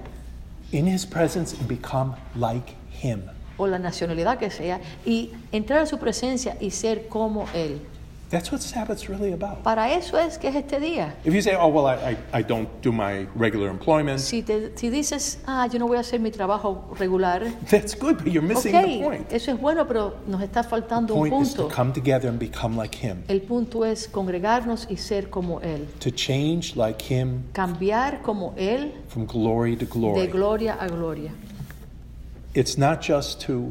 [0.72, 3.22] in His presence and become like Him.
[3.56, 7.80] o la nacionalidad que sea, y entrar en su presencia y ser como Él.
[8.34, 9.62] That's what Sabbath's really about.
[9.62, 11.14] Para eso es que es este día.
[11.24, 14.72] If you say, oh, well, I, I, I don't do my regular employment, Si, te-
[14.74, 18.42] si dices, ah, yo no voy a hacer mi trabajo regular, that's good, but you're
[18.42, 19.32] missing the ok, point.
[19.32, 22.40] eso es bueno, pero nos está The faltando un point is to come together and
[22.40, 25.86] become like Him, El punto es congregarnos y ser como Él.
[26.00, 30.22] to change like Him Cambiar como Él from glory to glory.
[30.22, 31.30] de gloria a gloria.
[32.52, 33.70] It's not just to,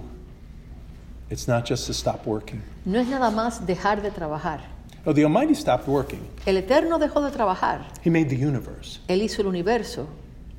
[1.30, 2.62] it's not just to stop working.
[2.86, 4.60] No es nada más dejar de trabajar.
[5.06, 6.20] No, the Almighty stopped working.
[6.46, 7.86] El Eterno dejó de trabajar.
[8.04, 9.00] He made the universe.
[9.08, 10.08] Él hizo el universo.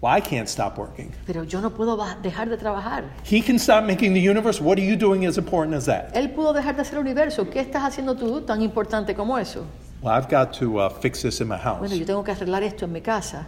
[0.00, 1.12] Well, I can't stop working.
[1.26, 3.04] Pero yo no puedo dejar de trabajar.
[3.24, 4.62] He can stop making the universe.
[4.62, 6.14] What are you doing as important as that?
[6.14, 7.48] Él pudo dejar de hacer el universo.
[7.50, 9.66] ¿Qué estás haciendo tú tan importante como eso?
[10.02, 11.78] Well, I've got to uh, fix this in my house.
[11.78, 13.46] Bueno, yo tengo que arreglar esto en mi casa.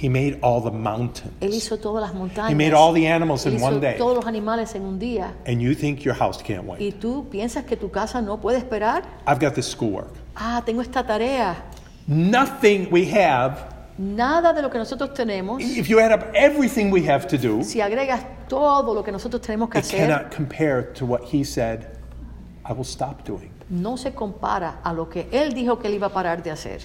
[0.00, 1.32] He made all the mountains.
[1.40, 2.50] Él hizo todas las montañas.
[2.50, 3.98] He made all the animals Él in hizo one day.
[3.98, 5.32] todos los animales en un día.
[5.46, 6.80] And you think your house can't wait.
[6.80, 9.02] ¿Y tú piensas que tu casa no puede esperar?
[9.26, 10.14] I've got this schoolwork.
[10.36, 11.56] Ah, tengo esta tarea.
[12.06, 17.04] Nothing we have, Nada de lo que nosotros tenemos, if you add up everything we
[17.04, 20.82] have to do, si agregas todo lo que nosotros tenemos que it hacer, cannot compare
[20.94, 21.98] to what he said,
[22.64, 23.50] I will stop doing.
[23.68, 26.82] no se compara a lo que Él dijo que Él iba a parar de hacer.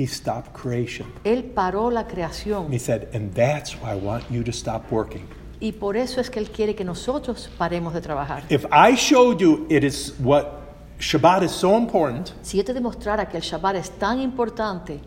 [0.00, 1.06] He stopped creation.
[1.24, 4.90] Él paró la And creación he said, and that's why I want you to stop
[4.90, 5.26] working.
[5.60, 8.44] y por eso es que Él quiere que nosotros paremos de trabajar.
[8.48, 10.58] If I showed you it is what
[10.98, 15.00] Shabbat is so important si yo te demostrara que el Shabbat es tan importante,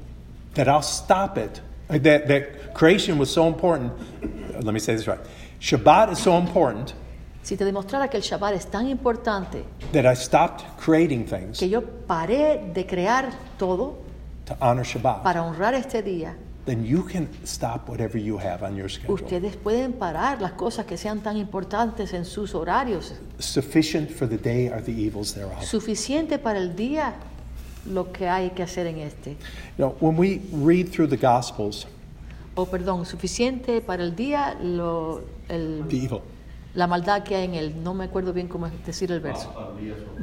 [0.53, 1.60] that I'll stop it.
[1.89, 3.91] Uh, That, that creation was so important.
[4.23, 5.19] uh, Let me say this right.
[5.60, 6.93] Shabbat is so important
[7.41, 11.67] si te demostrara que el Shabbat es tan importante that I stopped creating things que
[11.67, 14.03] yo paré de crear todo
[14.45, 15.23] to honor Shabbat.
[15.23, 19.15] para honrar este día, Then you can stop whatever you have on your schedule.
[19.15, 23.13] ustedes pueden parar las cosas que sean tan importantes en sus horarios.
[23.39, 25.62] Sufficient for the day are the evils thereof.
[25.63, 27.15] Suficiente para el día
[27.86, 29.32] lo que hay que hacer en este.
[29.77, 31.86] You know, when we read through the Gospels,
[32.56, 36.21] O perdón, suficiente para el día lo, el- the evil.
[36.75, 37.84] la maldad que hay en él.
[37.84, 39.51] No me acuerdo bien cómo decir el verso.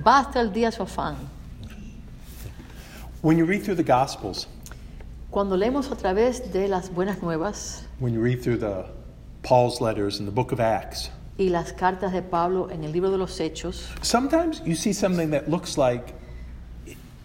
[0.03, 1.17] Basta el día su afán.
[3.23, 4.47] When you read through the Gospels,
[5.31, 8.87] Cuando leemos a través de las buenas nuevas when you read through the
[9.43, 13.11] Paul's letters in the book of Acts, y las cartas de Pablo en el libro
[13.11, 16.15] de los Hechos, sometimes you see something that looks like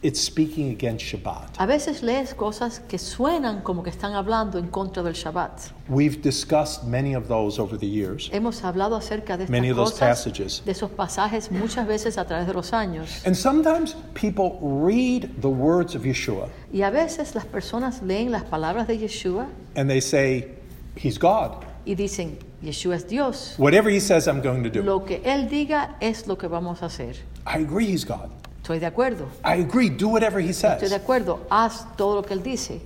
[0.06, 1.56] it's speaking against Shabbat.
[1.58, 5.72] a veces lees cosas que suenan como que están hablando en contra del Shabbat.
[5.90, 9.90] We've discussed many of those over the years, Hemos hablado acerca de many estas of
[9.90, 10.62] those passages.
[10.64, 13.26] de esos pasajes muchas veces a través de los años.
[13.26, 18.44] And sometimes people read the words of Yeshua Y a veces las personas leen las
[18.44, 20.50] palabras de Yeshua and they say,
[20.96, 21.64] He's God.
[21.86, 23.56] y dicen, Yeshua es Dios.
[23.58, 24.82] Whatever He says, I'm going to do.
[24.84, 27.16] Lo que Él diga es lo que vamos a hacer.
[27.48, 28.30] I agree He's God.
[28.66, 29.28] Estoy de acuerdo.
[29.44, 30.94] I agree, do whatever He Estoy de says.
[30.94, 31.42] acuerdo.
[31.52, 32.82] Haz todo lo que Él dice.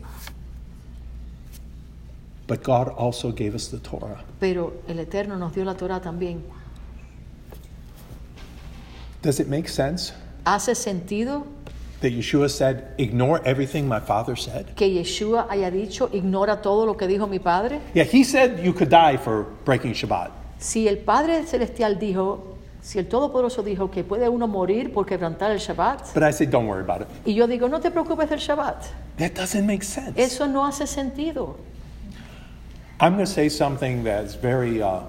[2.47, 4.21] But God also gave us the Torah.
[4.41, 6.41] Pero el Eterno nos dio la Torah también.
[9.21, 10.11] Does it make sense
[10.45, 11.45] ¿Hace sentido
[12.01, 14.75] that Yeshua said, Ignore everything my Father said?
[14.75, 17.79] que Yeshua haya dicho, ignora todo lo que dijo mi Padre?
[17.93, 20.31] Yeah, He said you could die for breaking Shabbat.
[20.57, 25.51] Si el Padre Celestial dijo, si el Todopoderoso dijo que puede uno morir por quebrantar
[25.51, 27.07] el Shabbat, But I say, Don't worry about it.
[27.25, 28.85] y yo digo, no te preocupes del Shabbat,
[29.17, 30.13] That doesn't make sense.
[30.17, 31.57] eso no hace sentido.
[33.01, 35.01] I'm going to say something that's very uh,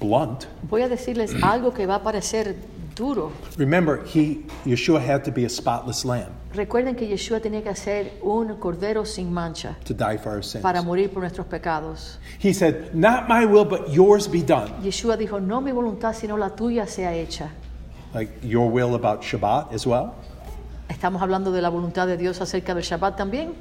[0.00, 0.46] blunt.
[0.68, 2.56] Voy a decirles algo que va a parecer
[2.94, 3.32] duro.
[3.56, 8.18] Remember, he, Yeshua had to be a spotless lamb Recuerden que Yeshua tenía que ser
[8.22, 10.62] un cordero sin mancha to die for our sins.
[10.62, 12.18] para morir por nuestros pecados.
[12.42, 14.72] He said, Not my will, but yours be done.
[14.82, 17.50] Yeshua dijo, no mi voluntad, sino la tuya sea hecha.
[18.14, 20.14] Like your will about Shabbat as well.
[20.88, 23.52] Estamos hablando de la voluntad de Dios acerca del Shabbat también.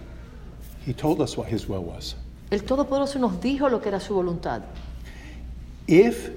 [0.85, 2.15] He told us what his will was.
[2.49, 4.61] El Todopoderoso nos dijo lo que era su voluntad.
[5.87, 6.31] If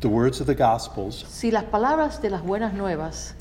[0.00, 3.34] the words of the Gospels Si las palabras de las buenas nuevas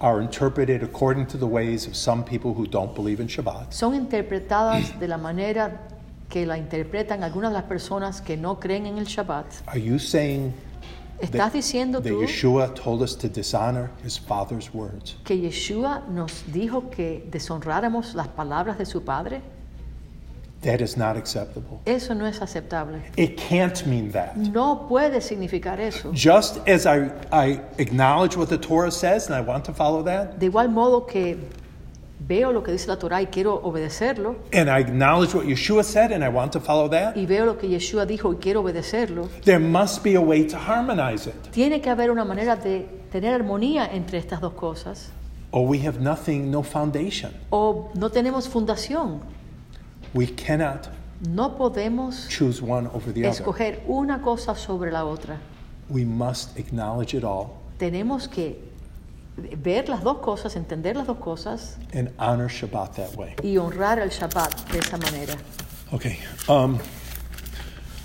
[0.00, 3.94] are interpreted according to the ways of some people who don't believe in Shabbat, son
[3.94, 5.78] interpretadas de la manera
[6.28, 9.98] que la interpretan algunas de las personas que no creen en el Shabbat, are you
[9.98, 10.54] saying
[11.20, 15.16] ¿estás diciendo that tú Yeshua told us to dishonor his Father's words?
[15.24, 19.42] que Yeshua nos dijo que deshonráramos las palabras de su Padre?
[20.62, 21.80] That is not acceptable.
[21.86, 23.00] Eso no es aceptable.
[23.16, 24.36] It can't mean that.
[24.36, 26.12] No puede significar eso.
[26.12, 30.38] Just as I, I acknowledge what the Torah says and I want to follow that,
[30.38, 31.38] De igual modo que
[32.18, 36.12] veo lo que dice la Torah y quiero obedecerlo, and I acknowledge what Yeshua said
[36.12, 39.30] and I want to follow that, y veo lo que Yeshua dijo y quiero obedecerlo,
[39.44, 41.34] there must be a way to harmonize it.
[41.52, 45.08] tiene que haber una manera de tener armonía entre estas dos cosas.
[45.52, 47.32] Or we have nothing, no foundation.
[47.48, 49.20] O no tenemos fundación.
[50.14, 50.88] We cannot
[51.22, 53.30] No podemos choose one over the other.
[53.42, 55.38] escoger una cosa sobre la otra.
[55.88, 58.56] We must acknowledge it all Tenemos que
[59.36, 63.34] ver las dos cosas, entender las dos cosas and honor Shabbat that way.
[63.42, 65.34] y honrar el Shabbat de esa manera.
[65.92, 66.18] Okay.
[66.48, 66.78] Um,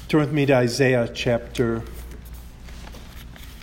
[0.07, 1.81] turn with me to Isaiah chapter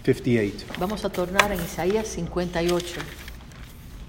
[0.05, 0.67] 58.
[0.79, 3.01] Vamos a tornar en Isaías 58.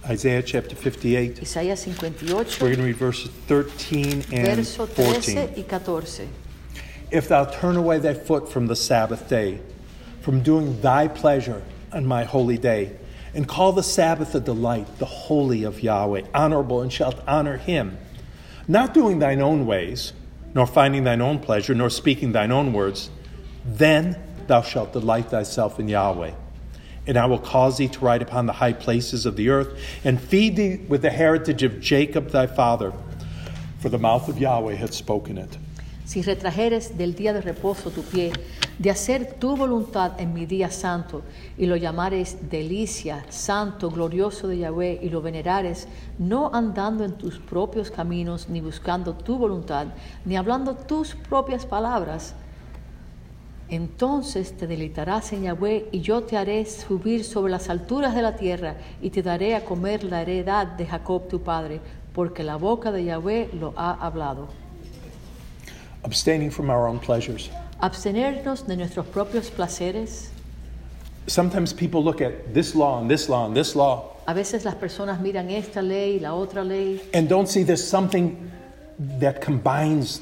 [0.06, 1.38] Isaiah chapter 58.
[1.42, 5.54] Isaías 58, We're going to read verses 13 and verso 13 14.
[5.56, 6.30] y 14.
[7.10, 9.62] If thou turn away thy foot from the Sabbath day,
[10.20, 11.64] from doing thy pleasure
[11.94, 12.98] on my holy day,
[13.34, 17.98] and call the Sabbath a delight, the holy of Yahweh, honorable, and shalt honor him,
[18.68, 20.12] not doing thine own ways,
[20.54, 23.10] nor finding thine own pleasure, nor speaking thine own words,
[23.66, 26.34] then thou shalt delight thyself in Yahweh.
[27.06, 30.22] And I will cause thee to ride upon the high places of the earth, and
[30.22, 32.94] feed thee with the heritage of Jacob thy father,
[33.80, 35.58] for the mouth of Yahweh hath spoken it.
[36.06, 38.32] Si retrajeres del día de reposo tu pie,
[38.78, 41.24] de hacer tu voluntad en mi día santo,
[41.58, 45.88] y lo llamares delicia, santo, glorioso de Yahweh, y lo venerares,
[46.20, 49.88] no andando en tus propios caminos, ni buscando tu voluntad,
[50.26, 52.36] ni hablando tus propias palabras,
[53.74, 58.36] Entonces te deleitarás en Yahweh y yo te haré subir sobre las alturas de la
[58.36, 61.82] tierra y te daré a comer la heredad de Jacob tu padre,
[62.14, 64.48] porque la boca de Yahweh lo ha hablado.
[66.04, 67.50] Abstaining from our own pleasures.
[67.80, 70.30] Abstenernos de nuestros propios placeres.
[71.26, 74.76] Sometimes people look at this law and this law and this law A veces las
[74.76, 78.38] personas miran esta ley, la otra ley, and don't see there's something
[79.20, 80.22] that combines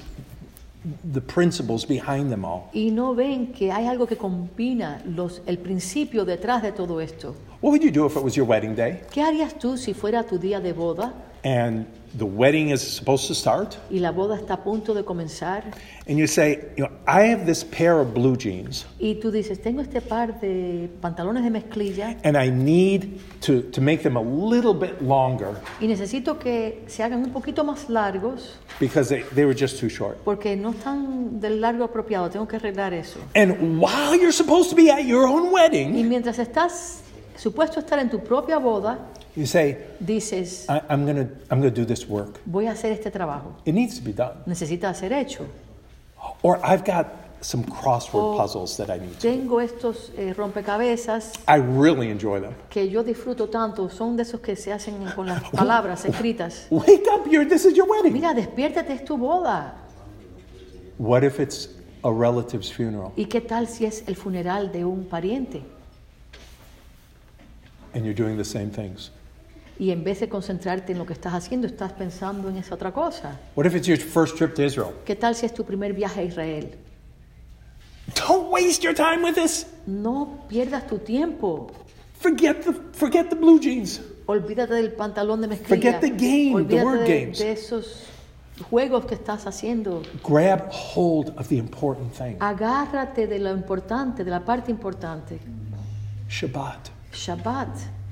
[1.14, 2.64] the principles behind them all.
[2.74, 7.36] y no ven que hay algo que combina los, el principio detrás de todo esto.
[7.62, 10.24] What would you do if it was your wedding day ¿Qué harías tú si fuera
[10.24, 11.14] tu día de boda
[11.44, 11.86] and
[12.18, 15.64] the wedding is supposed to start y la boda está a punto de comenzar
[16.08, 19.62] and you say, you know, I have this pair of blue jeans y tú dices,
[19.62, 24.22] tengo este par de pantalones de mezclilla and I need to, to make them a
[24.22, 29.46] little bit longer y necesito que se hagan un poquito más largos because they, they
[29.46, 30.18] were just too short.
[30.24, 33.20] porque no están del largo apropiado, tengo que arreglar eso.
[33.36, 37.02] And while you're supposed to be at your own Y wedding, mientras estás
[37.38, 39.00] supuesto estar en tu propia boda,
[39.36, 42.40] you say, dices, I, I'm going to I'm gonna do this work.
[42.46, 43.56] voy a hacer este trabajo.
[43.66, 44.44] It needs to be done.
[44.46, 45.48] Necesita ser hecho.
[46.44, 47.08] Or I've got
[47.44, 48.38] some crossword Oh.
[48.38, 49.20] puzzles that I need to.
[49.22, 52.54] Tengo estos eh, rompecabezas I really enjoy them.
[52.70, 56.68] que yo disfruto tanto, son de esos que se hacen con las palabras escritas.
[56.70, 58.14] Wake up, your, this is your wedding.
[58.14, 59.74] Mira, despiértate, es tu boda.
[61.00, 61.70] What if it's
[62.04, 65.64] a relative's funeral ¿Y qué tal si es el funeral de un pariente?
[67.94, 69.10] and you're doing the same things?
[69.80, 72.92] Y en vez de concentrarte en lo que estás haciendo, estás pensando en esa otra
[72.92, 73.40] cosa.
[73.56, 74.92] What if it's your first trip to Israel?
[75.06, 76.78] ¿Qué tal si es tu primer viaje a Israel?
[78.16, 79.66] Don't waste your time with this.
[79.88, 81.72] No pierdas tu tiempo.
[82.20, 84.02] Forget the forget the blue jeans.
[84.28, 86.00] Olvídate del pantalón de mezclilla.
[86.00, 87.40] Forget the game, the Olvídate word de, games.
[87.40, 88.06] de esos
[88.70, 90.04] juegos que estás haciendo.
[90.24, 92.36] Grab hold of the important thing.
[92.40, 95.40] Agárrate de lo importante, de la parte importante.
[96.30, 96.90] Shabbat.
[97.14, 97.70] Shabbat.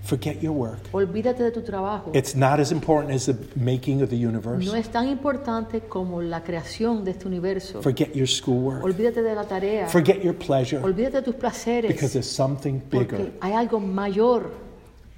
[0.09, 0.79] Forget your work.
[0.91, 2.09] Olvídate de tu trabajo.
[2.15, 4.65] It's not as important as the making of the universe.
[4.65, 7.83] No es tan importante como la creación de este universo.
[7.83, 8.83] Forget your schoolwork.
[8.83, 9.87] Olvídate de la tarea.
[9.87, 11.91] Forget your pleasure Olvídate de tus placeres.
[11.91, 13.17] because there's something bigger.
[13.19, 14.49] Porque hay algo mayor.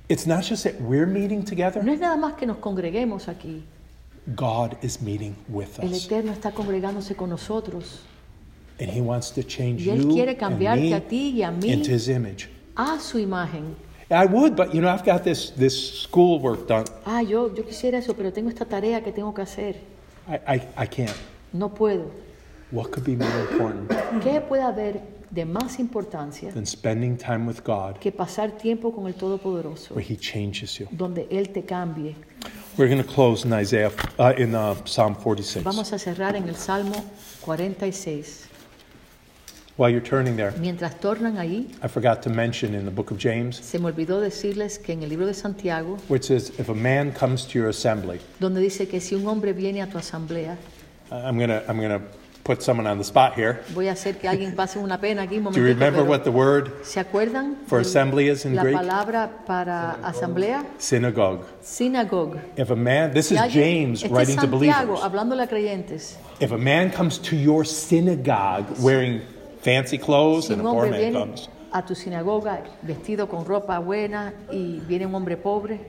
[0.09, 3.63] It's not just that we're meeting together, No es nada más que nos congreguemos aquí.
[4.35, 5.85] God is meeting with us.
[5.85, 5.93] El.
[5.93, 8.01] Eterno está congregándose con nosotros.
[8.81, 11.43] And He wants to change Y Él you quiere and cambiarte me a ti y
[11.43, 11.71] a mí.
[11.71, 12.49] into His image.
[12.75, 13.75] A su imagen.
[14.11, 16.85] I would, but you know, I've got this, this schoolwork done.
[17.05, 19.75] Ah, yo, yo quisiera eso, pero tengo esta tarea que tengo que hacer.
[20.27, 21.15] I, I, I can't.
[21.53, 22.11] No puedo.
[22.71, 23.89] What could be more important
[24.23, 29.07] ¿Qué puede haber de más importancia than spending time with God que pasar tiempo con
[29.07, 30.87] el Todopoderoso, where He changes you?
[30.91, 32.15] donde Él te cambie?
[32.77, 35.65] We're going to close in Isaiah, uh, in uh, Psalm 46.
[35.65, 36.95] Vamos a cerrar en el Salmo
[37.41, 38.47] 46.
[39.77, 43.17] While you're turning there, Mientras tornan ahí, I forgot to mention in the book of
[43.17, 46.69] James se me olvidó decirles que en el libro de Santiago, where it says, if
[46.69, 49.97] a man comes to your assembly, donde dice que si un hombre viene a tu
[49.97, 50.57] asamblea,
[51.11, 52.01] I'm going to I'm going to
[52.43, 53.61] put someone on the spot here.
[53.73, 56.23] voy a hacer que alguien pase una pena aquí un Do you remember pero what
[56.23, 57.55] the word ¿Se acuerdan?
[57.67, 58.75] for assembly is in la Greek?
[58.75, 61.45] palabra para asamblea, Synagogue.
[61.63, 62.39] sinagogue.
[62.57, 65.01] If a man, this Si is alguien- James este es writing to Santiago believers.
[65.03, 66.17] hablándole a creyentes.
[66.39, 69.21] If a man comes to your synagogue wearing
[69.61, 74.33] fancy clothes Si and a poor man comes, a tu sinagoga vestido con ropa buena
[74.51, 75.79] y viene un hombre pobre,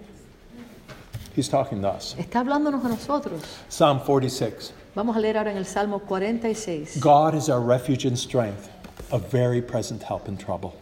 [1.34, 2.14] he's talking to us.
[2.18, 3.42] está hablándonos a nosotros.
[3.68, 4.72] Psalm 46.
[4.94, 7.00] Vamos a leer ahora en el Salmo 46.
[7.00, 8.68] God is our refuge and strength,
[9.10, 10.74] a very present help in trouble.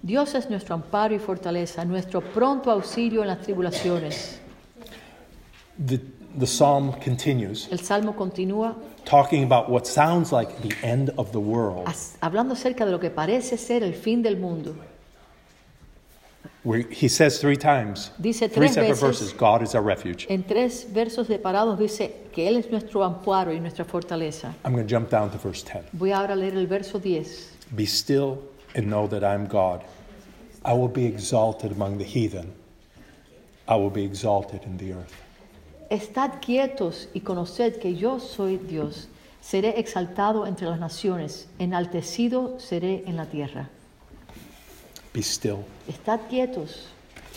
[0.00, 4.38] Dios es nuestro amparo y fortaleza, nuestro pronto auxilio en las tribulaciones.
[5.84, 6.00] The,
[6.36, 8.74] the psalm continues, El Salmo continúa
[9.04, 11.86] talking about what sounds like the end of the world,
[12.20, 14.74] hablando acerca de lo que parece ser el fin del mundo.
[16.64, 20.26] where he says three times, Dice three separate veces- verses, God is our refuge.
[20.28, 24.54] En tres versos separados dice que Él es nuestro amparo y nuestra fortaleza.
[24.64, 25.84] I'm going to jump down to verse 10.
[25.94, 27.26] Voy ahora a leer el verso 10.
[27.74, 28.38] Be still
[28.74, 29.82] and know that I'm God.
[30.64, 32.52] I will be exalted among the heathen.
[33.66, 35.14] I will be exalted in the earth.
[35.90, 39.08] Estad quietos y conoced que yo soy Dios.
[39.40, 43.70] Seré exaltado entre las naciones, enaltecido seré en la tierra.
[45.14, 45.64] Be still.
[45.88, 46.88] Estad quietos.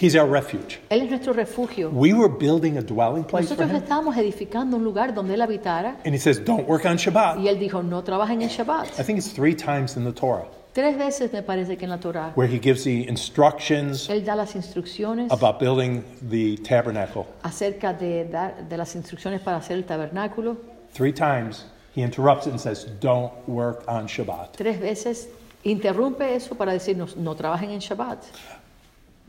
[0.01, 0.79] He's our refuge.
[0.89, 1.89] Él es nuestro refugio.
[1.91, 3.75] We were building a dwelling place for Nosotros him.
[3.77, 7.39] estábamos edificando un lugar donde Él habitara And he says, Don't work on Shabbat.
[7.39, 8.99] y Él dijo, no trabajen en Shabbat.
[8.99, 11.99] I think it's three times in the Torah Tres veces me parece que en la
[11.99, 17.25] Torah where he gives the instructions Él da las instrucciones about building the tabernacle.
[17.43, 20.57] acerca de, dar- de las instrucciones para hacer el tabernáculo.
[20.93, 24.53] Three times He interrupts it and says, Don't work on Shabbat.
[24.55, 25.27] Tres veces
[25.65, 28.23] interrumpe eso para decirnos, no trabajen en Shabbat.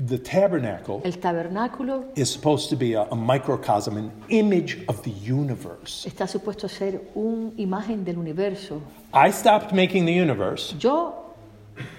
[0.07, 5.11] The tabernacle El tabernáculo is supposed to be a, a microcosm, an image of the
[5.11, 6.07] universe.
[6.09, 8.81] está supuesto a ser una imagen del universo.
[9.13, 10.75] I stopped making the universe.
[10.79, 11.22] Yo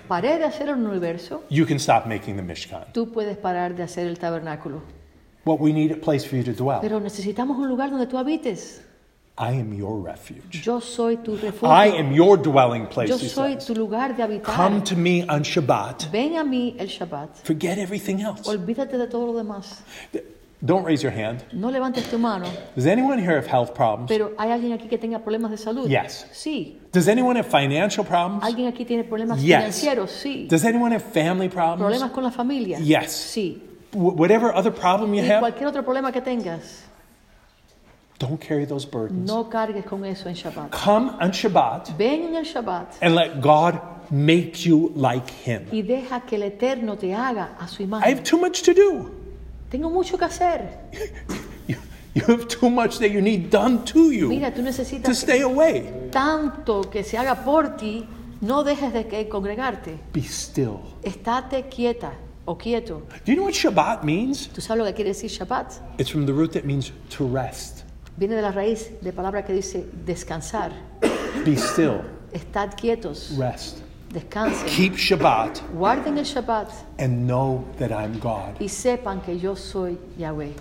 [0.08, 2.86] paré de hacer el universo, You can stop making the Mishkan.
[2.94, 4.82] tú puedes parar de hacer el tabernáculo.
[5.46, 6.80] What we need a place for you to dwell.
[6.82, 8.82] Pero necesitamos un lugar donde tú habites.
[9.36, 10.62] I am your refuge.
[10.64, 11.68] Yo soy tu refugio.
[11.68, 13.10] I am your dwelling place.
[13.10, 14.56] Yo soy tu lugar de habitar.
[14.56, 16.12] Come to me on Shabbat.
[16.12, 17.44] Ven a mí el Shabbat.
[17.44, 18.48] Forget everything else.
[18.48, 19.84] Olvídate de todo lo demás.
[20.66, 21.44] Don't raise your hand.
[21.52, 22.46] No levantes tu mano.
[22.74, 24.08] Does anyone here have health problems?
[24.08, 25.90] Pero ¿hay alguien aquí que tenga problemas de salud?
[25.90, 26.26] Yes.
[26.32, 26.80] Sí.
[26.94, 28.44] Does anyone have financial problems?
[28.46, 29.58] ¿Alguien aquí tiene problemas Yes.
[29.58, 30.12] financieros?
[30.12, 30.48] Sí.
[30.50, 31.82] Does anyone have family problems?
[31.82, 32.80] ¿Problemas con la familia?
[32.80, 33.12] Yes.
[33.12, 33.62] Sí.
[33.92, 36.86] Wh- Whatever other problem you Y have, cualquier otro problema que tengas,
[38.20, 39.28] don't carry those burdens.
[39.28, 40.72] no cargues con eso en Shabbat.
[40.72, 45.68] Come on Shabbat Ven en el Shabbat and let God make you like Him.
[45.74, 48.08] y deja que el Eterno te haga a su imagen.
[48.08, 49.12] I have too much to do.
[49.74, 50.70] Tengo mucho que hacer.
[51.68, 51.78] You,
[52.14, 55.42] you have too much that you need done to you Mira, tú to necesitas stay
[55.42, 56.10] away.
[56.12, 58.08] tanto que se haga por ti,
[58.40, 59.98] no dejes de que congregarte.
[60.14, 60.80] Be still.
[61.02, 62.14] Estate quieta
[62.46, 63.02] o quieto.
[63.26, 64.48] Do you know what Shabbat means?
[64.54, 65.98] ¿Tú sabes lo que quiere decir Shabbat?
[65.98, 67.84] It's from the root that means to rest.
[68.16, 70.72] Viene de la raíz de palabra que dice descansar.
[71.44, 72.02] Be still.
[72.32, 73.80] Estad quietos, Rest.
[74.14, 74.68] Descansen.
[74.68, 78.60] Keep Shabbat Guarden el Shabbat and know that I'm God.
[78.60, 80.54] y sepan que yo soy Yahweh.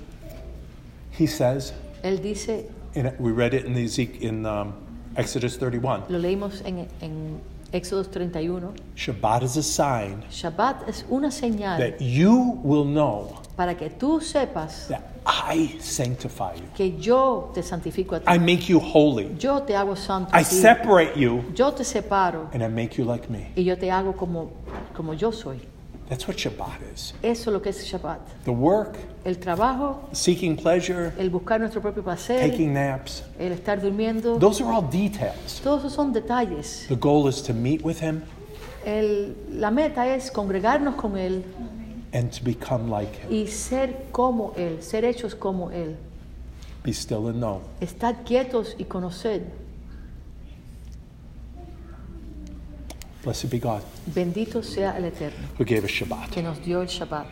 [1.10, 1.72] He says,
[2.02, 3.86] Él dice, and we read it in, the
[4.20, 4.74] in um,
[5.16, 7.40] Exodus 31 lo leímos en, en
[7.72, 13.74] Éxodo 31, Shabbat is a sign Shabbat es una señal that you will know para
[13.74, 16.64] que tú sepas that I sanctify you.
[16.74, 18.26] que yo te santifico a ti.
[18.28, 19.34] I make you holy.
[19.38, 23.28] Yo te hago santo I separate you Yo te separo and I make you like
[23.30, 23.52] me.
[23.56, 24.50] y yo te hago como,
[24.96, 25.60] como yo soy.
[26.08, 27.14] That's what Shabbat is.
[27.22, 28.44] Eso es lo que es Shabbat.
[28.44, 33.80] The work, El trabajo, seeking pleasure, el buscar nuestro propio placer, taking naps, el estar
[33.80, 35.60] durmiendo, those are all details.
[35.62, 36.84] todos esos son detalles.
[36.88, 38.22] The goal is to meet with Him
[38.84, 41.44] El- la meta es congregarnos con Él
[42.12, 43.30] and to become like Him.
[43.32, 45.96] y ser como Él, ser hechos como Él.
[46.84, 47.62] Be still and know.
[48.24, 48.84] Quietos y.
[53.22, 56.30] Blessed be God Bendito sea el Eterno who gave us Shabbat.
[56.30, 57.28] que nos dio el Shabbat.